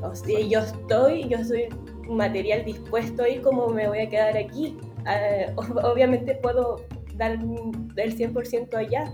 O 0.04 0.14
sea, 0.14 0.40
yo 0.40 0.60
estoy, 0.60 1.28
yo 1.28 1.44
soy 1.44 1.70
material 2.08 2.64
dispuesto 2.66 3.26
y 3.28 3.40
cómo 3.40 3.68
me 3.70 3.88
voy 3.88 4.00
a 4.00 4.10
quedar 4.10 4.38
aquí. 4.38 4.78
Uh, 5.00 5.62
obviamente 5.88 6.36
puedo 6.36 6.86
dar 7.16 7.32
el 7.32 8.18
100% 8.18 8.76
allá. 8.76 9.14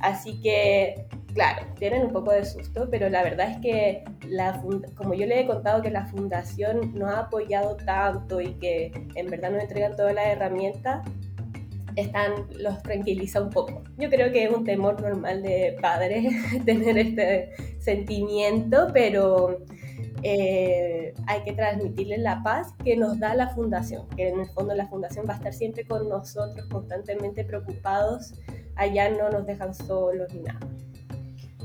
Así 0.00 0.40
que 0.40 1.06
claro, 1.34 1.66
tienen 1.78 2.02
un 2.02 2.12
poco 2.12 2.30
de 2.32 2.44
susto, 2.44 2.88
pero 2.90 3.08
la 3.10 3.22
verdad 3.22 3.50
es 3.50 3.58
que, 3.58 4.04
como 4.94 5.14
yo 5.14 5.26
le 5.26 5.40
he 5.40 5.46
contado 5.46 5.82
que 5.82 5.90
la 5.90 6.06
fundación 6.06 6.94
nos 6.94 7.10
ha 7.10 7.20
apoyado 7.20 7.76
tanto 7.76 8.40
y 8.40 8.54
que 8.54 8.92
en 9.14 9.26
verdad 9.28 9.50
nos 9.50 9.62
entregan 9.62 9.96
todas 9.96 10.14
las 10.14 10.26
herramientas, 10.26 11.06
están, 11.96 12.32
los 12.58 12.82
tranquiliza 12.82 13.42
un 13.42 13.50
poco. 13.50 13.82
Yo 13.98 14.08
creo 14.10 14.32
que 14.32 14.44
es 14.44 14.50
un 14.50 14.64
temor 14.64 15.00
normal 15.00 15.42
de 15.42 15.76
padres 15.80 16.32
tener 16.64 16.98
este 16.98 17.52
sentimiento, 17.78 18.88
pero 18.92 19.58
eh, 20.22 21.14
hay 21.26 21.42
que 21.42 21.52
transmitirles 21.52 22.20
la 22.20 22.42
paz 22.42 22.68
que 22.82 22.96
nos 22.96 23.18
da 23.18 23.34
la 23.34 23.50
fundación, 23.50 24.08
que 24.10 24.28
en 24.28 24.40
el 24.40 24.46
fondo 24.46 24.74
la 24.74 24.86
fundación 24.86 25.26
va 25.28 25.34
a 25.34 25.36
estar 25.36 25.52
siempre 25.52 25.84
con 25.86 26.08
nosotros, 26.08 26.66
constantemente 26.66 27.44
preocupados, 27.44 28.34
allá 28.76 29.10
no 29.10 29.30
nos 29.30 29.46
dejan 29.46 29.74
solos 29.74 30.32
ni 30.32 30.42
nada. 30.42 30.60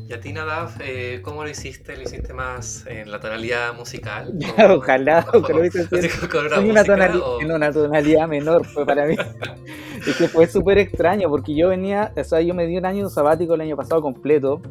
¿Y 0.10 0.14
a 0.14 0.20
ti, 0.20 0.34
Nadav, 0.34 0.72
eh, 0.80 1.22
cómo 1.22 1.44
lo 1.44 1.52
hiciste? 1.52 1.96
¿Lo 1.96 2.02
hiciste 2.02 2.34
más 2.34 2.84
en 2.88 3.12
la 3.12 3.20
tonalidad 3.20 3.76
musical? 3.76 4.34
ojalá, 4.76 5.24
ojalá 5.32 5.60
lo 5.60 6.30
con 6.32 6.48
una, 6.48 6.60
una, 6.62 6.84
tonalidad, 6.84 7.42
en 7.42 7.52
una 7.52 7.72
tonalidad 7.72 8.28
menor 8.28 8.66
fue 8.66 8.88
para 8.88 9.06
mí. 9.06 9.16
es 10.08 10.16
que 10.16 10.28
fue 10.28 10.48
súper 10.48 10.80
extraño 10.80 11.30
porque 11.30 11.56
yo 11.56 11.70
venía, 11.70 12.12
o 12.18 12.24
sea, 12.24 12.42
yo 12.42 12.56
me 12.56 12.66
di 12.66 12.76
un 12.76 12.88
año 12.88 13.08
sabático 13.08 13.54
el 13.54 13.62
año 13.62 13.78
pasado 13.78 14.02
completo 14.02 14.64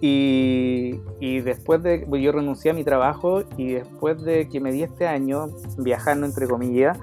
y, 0.00 0.96
y, 1.20 1.40
después 1.40 1.80
de, 1.84 2.04
pues 2.08 2.20
yo 2.20 2.32
renuncié 2.32 2.72
a 2.72 2.74
mi 2.74 2.82
trabajo 2.82 3.44
y 3.56 3.74
después 3.74 4.20
de 4.24 4.48
que 4.48 4.58
me 4.58 4.72
di 4.72 4.82
este 4.82 5.06
año 5.06 5.50
viajando 5.76 6.26
entre 6.26 6.48
comillas, 6.48 6.98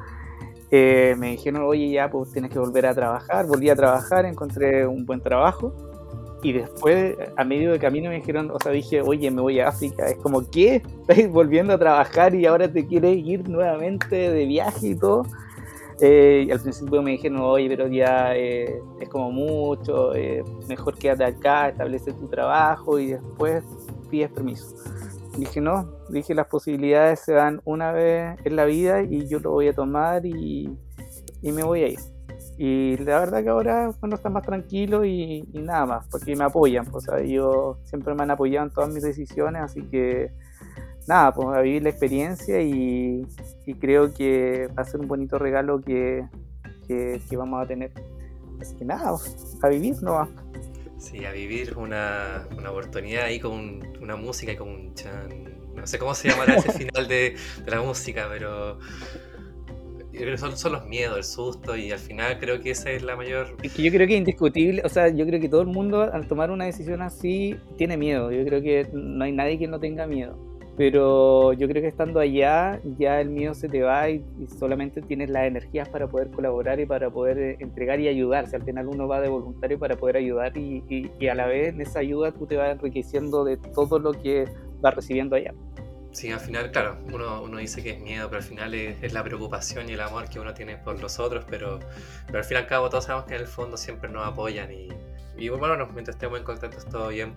eh, 0.72 1.15
me 1.18 1.32
dijeron, 1.32 1.62
oye 1.63 1.89
ya, 1.89 2.10
pues 2.10 2.34
tienes 2.34 2.52
que 2.52 2.60
volver 2.60 2.86
a 2.86 2.94
trabajar, 2.94 3.46
volví 3.46 3.70
a 3.70 3.78
trabajar, 3.78 4.26
encontré 4.26 4.86
un 4.86 5.06
buen 5.06 5.22
trabajo 5.22 5.74
y 6.45 6.53
después, 6.53 7.15
a 7.36 7.43
medio 7.43 7.71
de 7.71 7.79
camino, 7.79 8.10
me 8.10 8.17
dijeron, 8.17 8.51
o 8.51 8.60
sea, 8.60 8.71
dije, 8.71 9.01
oye, 9.01 9.31
me 9.31 9.41
voy 9.41 9.60
a 9.60 9.69
África. 9.69 10.08
Es 10.08 10.17
como, 10.17 10.47
¿qué? 10.51 10.84
Estás 11.08 11.27
volviendo 11.31 11.73
a 11.73 11.79
trabajar 11.79 12.36
y 12.36 12.45
ahora 12.45 12.71
te 12.71 12.86
quieres 12.86 13.17
ir 13.17 13.49
nuevamente 13.49 14.15
de 14.15 14.45
viaje 14.45 14.89
y 14.89 14.95
todo. 14.95 15.23
Eh, 16.01 16.45
y 16.47 16.51
al 16.51 16.60
principio 16.60 17.01
me 17.01 17.12
dijeron, 17.12 17.39
oye, 17.39 17.67
pero 17.67 17.88
ya 17.88 18.36
eh, 18.36 18.79
es 18.99 19.10
como 19.10 19.31
mucho, 19.31 20.13
eh, 20.13 20.43
mejor 20.67 20.95
quédate 20.99 21.23
acá, 21.23 21.69
establece 21.69 22.13
tu 22.13 22.27
trabajo 22.27 22.99
y 22.99 23.13
después 23.13 23.63
pides 24.12 24.29
permiso. 24.29 24.75
dije, 25.39 25.62
no, 25.62 25.89
dije, 26.10 26.36
las 26.36 26.45
posibilidades 26.45 27.21
se 27.21 27.34
dan 27.34 27.60
una 27.65 27.91
vez 27.91 28.38
en 28.43 28.55
la 28.55 28.65
vida 28.65 29.01
y 29.01 29.27
yo 29.27 29.39
lo 29.39 29.49
voy 29.49 29.69
a 29.69 29.73
tomar 29.73 30.27
y, 30.27 30.69
y 31.41 31.51
me 31.51 31.63
voy 31.63 31.81
a 31.81 31.88
ir. 31.88 32.14
Y 32.58 32.98
la 32.98 33.20
verdad 33.20 33.44
que 33.44 33.50
ahora 33.50 33.91
bueno, 34.00 34.15
está 34.15 34.30
más 34.30 34.44
tranquilo 34.44 35.04
y, 35.04 35.44
nada 35.54 35.86
más, 35.86 36.08
porque 36.10 36.36
me 36.36 36.46
apoyan, 36.46 36.86
pues, 36.86 37.08
o 37.10 37.18
ellos 37.18 37.78
siempre 37.84 38.13
me 38.15 38.24
han 38.24 38.32
apoyado 38.32 38.68
en 38.68 38.74
todas 38.74 38.89
mis 38.89 39.04
decisiones, 39.04 39.62
así 39.62 39.84
que 39.84 40.32
nada, 41.08 41.34
pues 41.34 41.50
a 41.50 41.62
vivir 41.62 41.84
la 41.84 41.89
experiencia 41.89 42.62
y, 42.62 43.28
creo 43.80 44.13
que 44.13 44.70
va 44.78 44.84
a 44.84 44.86
ser 44.86 45.02
un 45.02 45.08
bonito 45.08 45.38
regalo 45.38 45.82
que, 45.82 46.26
que, 46.88 47.20
vamos 47.36 47.63
a 47.63 47.68
tener. 47.68 47.91
Así 48.62 48.76
que 48.76 48.86
nada, 48.86 49.13
a 49.62 49.68
vivir 49.68 50.02
no 50.02 50.28
Sí, 50.98 51.26
a 51.26 51.32
vivir 51.32 51.78
una, 51.78 52.48
una 52.58 52.72
oportunidad 52.72 53.26
ahí 53.26 53.39
con 53.39 53.82
una 54.02 54.15
música 54.15 54.54
y 54.54 54.56
con 54.56 54.70
un 54.70 54.94
chan. 54.96 55.56
No 55.76 55.86
sé 55.86 56.00
cómo 56.00 56.15
se 56.15 56.30
llamará 56.30 56.56
ese 56.56 56.72
final 56.72 57.08
de, 57.08 57.36
de 57.63 57.72
la 57.72 57.82
música, 57.82 58.28
pero 58.30 58.80
son, 60.38 60.58
son 60.58 60.73
los 60.73 60.86
miedos, 60.86 61.17
el 61.17 61.23
susto 61.23 61.75
y 61.75 61.91
al 61.91 61.99
final 61.99 62.39
creo 62.39 62.62
que 62.62 62.71
esa 62.71 62.91
es 62.91 63.04
la 63.04 63.15
mayor... 63.15 63.56
Es 63.63 63.73
que 63.73 63.84
yo 63.84 63.91
creo 63.91 64.08
que 64.08 64.13
es 64.13 64.19
indiscutible, 64.19 64.82
o 64.84 64.89
sea, 64.89 65.10
yo 65.10 65.25
creo 65.25 65.39
que 65.39 65.49
todo 65.49 65.62
el 65.62 65.67
mundo 65.67 66.01
al 66.01 66.28
tomar 66.28 66.51
una 66.51 66.65
decisión 66.65 67.01
así 67.01 67.56
tiene 67.78 67.97
miedo, 67.97 68.32
yo 68.32 68.43
creo 68.45 68.62
que 68.62 68.88
no 68.93 69.23
hay 69.23 69.32
nadie 69.32 69.58
que 69.58 69.67
no 69.67 69.80
tenga 69.80 70.08
miedo, 70.08 70.38
pero 70.78 71.54
yo 71.54 71.67
creo 71.67 71.82
que 71.82 71.88
estando 71.88 72.19
allá 72.19 72.82
ya 72.97 73.21
el 73.21 73.30
miedo 73.30 73.54
se 73.54 73.69
te 73.69 73.82
va 73.82 74.10
y, 74.10 74.23
solamente 74.60 75.01
tienes 75.01 75.30
las 75.30 75.45
energías 75.45 75.88
para 75.89 76.08
poder 76.08 76.30
colaborar 76.32 76.80
y 76.80 76.86
para 76.86 77.10
poder 77.10 77.38
eh, 77.38 77.58
entregar 77.60 77.99
y 77.99 78.08
ayudarse, 78.08 78.56
al 78.56 78.63
final 78.63 78.88
uno 78.88 79.08
va 79.08 79.21
de 79.21 79.30
voluntario 79.30 79.80
para 79.80 79.95
poder 79.95 80.17
ayudar 80.17 80.58
y, 80.58 80.84
y, 80.89 81.10
y 81.19 81.28
a 81.28 81.36
la 81.36 81.47
vez 81.47 81.69
en 81.69 81.82
esa 81.82 81.99
ayuda 81.99 82.32
tú 82.32 82.45
te 82.45 82.58
vas 82.58 82.71
enriqueciendo 82.71 83.43
de 83.43 83.58
todo 83.58 83.99
lo 83.99 84.12
que 84.13 84.45
vas 84.82 84.95
recibiendo 84.95 85.36
allá. 85.36 85.53
Sí, 86.16 86.32
al 86.32 86.39
final, 86.39 86.72
claro, 86.72 86.97
uno, 87.11 87.41
uno 87.41 87.57
dice 87.57 87.84
que 87.84 87.89
es 87.89 87.99
miedo, 87.99 88.30
pero 88.30 88.41
al 88.41 88.47
final 88.47 88.74
es, 88.74 89.11
la 89.11 89.22
preocupación 89.22 89.89
y 89.89 89.93
el 89.95 89.99
amor 89.99 90.30
que 90.30 90.39
uno 90.39 90.53
tiene 90.53 90.78
por 90.78 90.97
los 91.01 91.20
otros, 91.20 91.43
pero, 91.49 91.82
pero 92.26 92.38
al 92.38 92.45
fin 92.45 92.55
y 92.55 92.59
al 92.61 92.68
cabo 92.68 92.89
todos 92.89 93.03
sabemos 93.03 93.28
que 93.28 93.36
en 93.36 93.41
el 93.41 93.47
fondo 93.47 93.76
siempre 93.76 94.09
nos 94.09 94.26
apoyan 94.26 94.72
y, 94.72 94.88
y 95.36 95.49
bueno, 95.49 95.76
mientras 95.88 96.16
estemos 96.16 96.39
muy 96.39 96.45
contentos 96.45 96.86
todo 96.86 97.09
bien. 97.09 97.36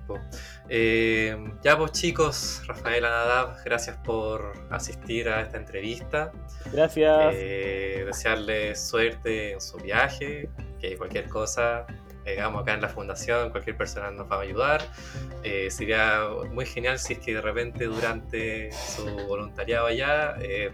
Eh, 0.68 1.37
ya 1.61 1.76
pues 1.76 1.91
chicos, 1.91 2.62
Rafael 2.68 3.03
Nadab, 3.03 3.57
gracias 3.64 3.97
por 4.05 4.53
asistir 4.70 5.29
a 5.29 5.41
esta 5.41 5.57
entrevista. 5.57 6.31
Gracias. 6.72 7.35
Eh, 7.35 8.05
desearles 8.07 8.81
suerte 8.81 9.55
en 9.55 9.61
su 9.61 9.79
viaje, 9.79 10.51
que 10.81 10.97
cualquier 10.97 11.29
cosa 11.29 11.85
digamos, 12.31 12.62
acá 12.62 12.74
en 12.74 12.81
la 12.83 12.89
fundación, 12.89 13.51
cualquier 13.51 13.76
persona 13.76 14.11
nos 14.11 14.31
va 14.31 14.37
a 14.37 14.41
ayudar. 14.41 14.83
Eh, 15.43 15.70
sería 15.70 16.29
muy 16.53 16.66
genial 16.66 16.99
si 16.99 17.14
es 17.14 17.18
que 17.20 17.35
de 17.35 17.41
repente 17.41 17.85
durante 17.87 18.70
su 18.72 19.05
voluntariado 19.26 19.87
allá 19.87 20.37
eh, 20.41 20.70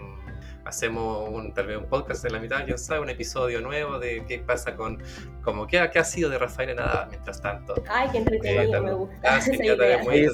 hacemos 0.65 1.29
un, 1.29 1.53
tal 1.53 1.67
vez 1.67 1.77
un 1.77 1.87
podcast 1.87 2.25
en 2.25 2.33
la 2.33 2.39
mitad, 2.41 2.65
quién 2.65 2.79
sabe, 2.79 3.01
un 3.01 3.11
episodio 3.11 3.61
nuevo 3.61 3.99
de 3.99 4.25
qué 4.27 4.39
pasa 4.39 4.75
con, 4.75 5.03
como 5.43 5.67
qué, 5.67 5.89
qué 5.93 5.99
ha 5.99 6.05
sido 6.05 6.31
de 6.31 6.39
Rafael 6.39 6.75
Nadal 6.75 7.09
mientras 7.11 7.41
tanto. 7.43 7.75
Ay, 7.89 8.09
qué 8.13 8.19
entretenido, 8.19 8.79
Eh, 8.79 8.81
me 8.81 8.93
gusta. 8.95 9.37
ah, 9.37 9.41
sería 9.41 9.77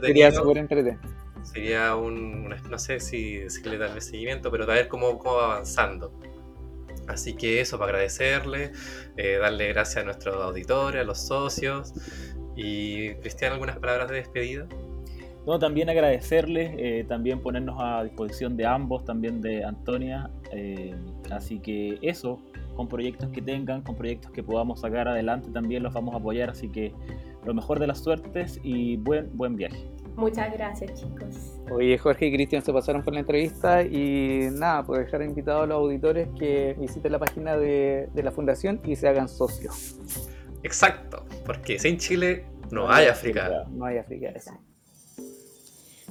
sería 0.00 0.32
súper 0.32 0.58
entretenido. 0.58 1.00
Sería 1.42 1.96
un, 1.96 2.48
no 2.48 2.78
sé 2.78 3.00
si, 3.00 3.48
si 3.50 3.62
le 3.68 3.78
da 3.78 3.92
el 3.92 4.00
seguimiento, 4.02 4.50
pero 4.50 4.64
a 4.64 4.66
ver 4.66 4.88
cómo, 4.88 5.18
cómo 5.18 5.36
va 5.36 5.52
avanzando. 5.54 6.12
Así 7.08 7.34
que 7.34 7.60
eso, 7.60 7.78
para 7.78 7.90
agradecerle, 7.90 8.72
eh, 9.16 9.38
darle 9.40 9.68
gracias 9.68 10.02
a 10.02 10.04
nuestros 10.04 10.36
auditores, 10.36 11.00
a 11.00 11.04
los 11.04 11.18
socios. 11.18 11.92
Y 12.56 13.14
Cristian, 13.16 13.52
algunas 13.52 13.78
palabras 13.78 14.10
de 14.10 14.16
despedida. 14.16 14.66
No, 15.46 15.58
también 15.58 15.88
agradecerles, 15.88 16.72
eh, 16.76 17.04
también 17.08 17.40
ponernos 17.40 17.76
a 17.78 18.04
disposición 18.04 18.56
de 18.56 18.66
ambos, 18.66 19.04
también 19.04 19.40
de 19.40 19.64
Antonia. 19.64 20.30
eh, 20.52 20.94
así 21.30 21.60
que 21.60 21.98
eso, 22.02 22.40
con 22.76 22.88
proyectos 22.88 23.30
que 23.30 23.40
tengan, 23.40 23.82
con 23.82 23.96
proyectos 23.96 24.30
que 24.32 24.42
podamos 24.42 24.80
sacar 24.80 25.08
adelante, 25.08 25.50
también 25.50 25.82
los 25.82 25.94
vamos 25.94 26.14
a 26.14 26.18
apoyar. 26.18 26.50
Así 26.50 26.68
que 26.68 26.92
lo 27.44 27.54
mejor 27.54 27.78
de 27.78 27.86
las 27.86 28.00
suertes 28.00 28.60
y 28.62 28.96
buen, 28.96 29.34
buen 29.36 29.56
viaje. 29.56 29.90
Muchas 30.20 30.52
gracias, 30.52 31.00
chicos. 31.00 31.54
Oye, 31.70 31.96
Jorge 31.96 32.26
y 32.26 32.32
Cristian 32.32 32.62
se 32.62 32.72
pasaron 32.74 33.02
por 33.02 33.14
la 33.14 33.20
entrevista 33.20 33.82
y 33.82 34.48
nada, 34.52 34.82
pues 34.84 35.06
dejar 35.06 35.22
invitados 35.22 35.64
a 35.64 35.66
los 35.66 35.76
auditores 35.76 36.28
que 36.38 36.76
visiten 36.78 37.12
la 37.12 37.18
página 37.18 37.56
de, 37.56 38.08
de 38.12 38.22
la 38.22 38.30
fundación 38.30 38.82
y 38.84 38.96
se 38.96 39.08
hagan 39.08 39.28
socios. 39.28 39.98
Exacto, 40.62 41.24
porque 41.46 41.78
sin 41.78 41.96
Chile 41.96 42.44
no 42.70 42.90
hay 42.90 43.06
África. 43.06 43.64
No 43.70 43.86
hay 43.86 43.96
África. 43.96 44.28
eso. 44.28 44.52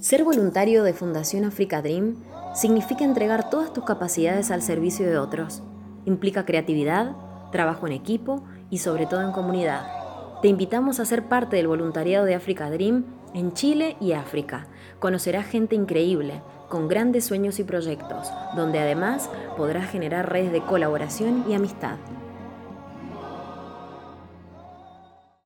Ser 0.01 0.23
voluntario 0.23 0.83
de 0.83 0.93
Fundación 0.93 1.45
Africa 1.45 1.83
Dream 1.83 2.15
significa 2.55 3.03
entregar 3.03 3.51
todas 3.51 3.73
tus 3.73 3.85
capacidades 3.85 4.49
al 4.49 4.63
servicio 4.63 5.05
de 5.05 5.19
otros. 5.19 5.61
Implica 6.05 6.45
creatividad, 6.45 7.15
trabajo 7.51 7.85
en 7.85 7.93
equipo 7.93 8.43
y 8.71 8.79
sobre 8.79 9.05
todo 9.05 9.21
en 9.21 9.33
comunidad. 9.33 9.85
Te 10.41 10.47
invitamos 10.47 10.99
a 10.99 11.05
ser 11.05 11.25
parte 11.25 11.57
del 11.57 11.67
voluntariado 11.67 12.25
de 12.25 12.33
Africa 12.33 12.71
Dream 12.71 13.18
en 13.33 13.53
Chile 13.53 13.95
y 13.99 14.13
África. 14.13 14.67
Conocerás 14.99 15.45
gente 15.45 15.75
increíble, 15.75 16.41
con 16.69 16.87
grandes 16.87 17.25
sueños 17.25 17.59
y 17.59 17.63
proyectos, 17.63 18.27
donde 18.55 18.79
además 18.79 19.29
podrás 19.57 19.89
generar 19.89 20.31
redes 20.31 20.51
de 20.51 20.61
colaboración 20.61 21.45
y 21.49 21.53
amistad. 21.53 21.97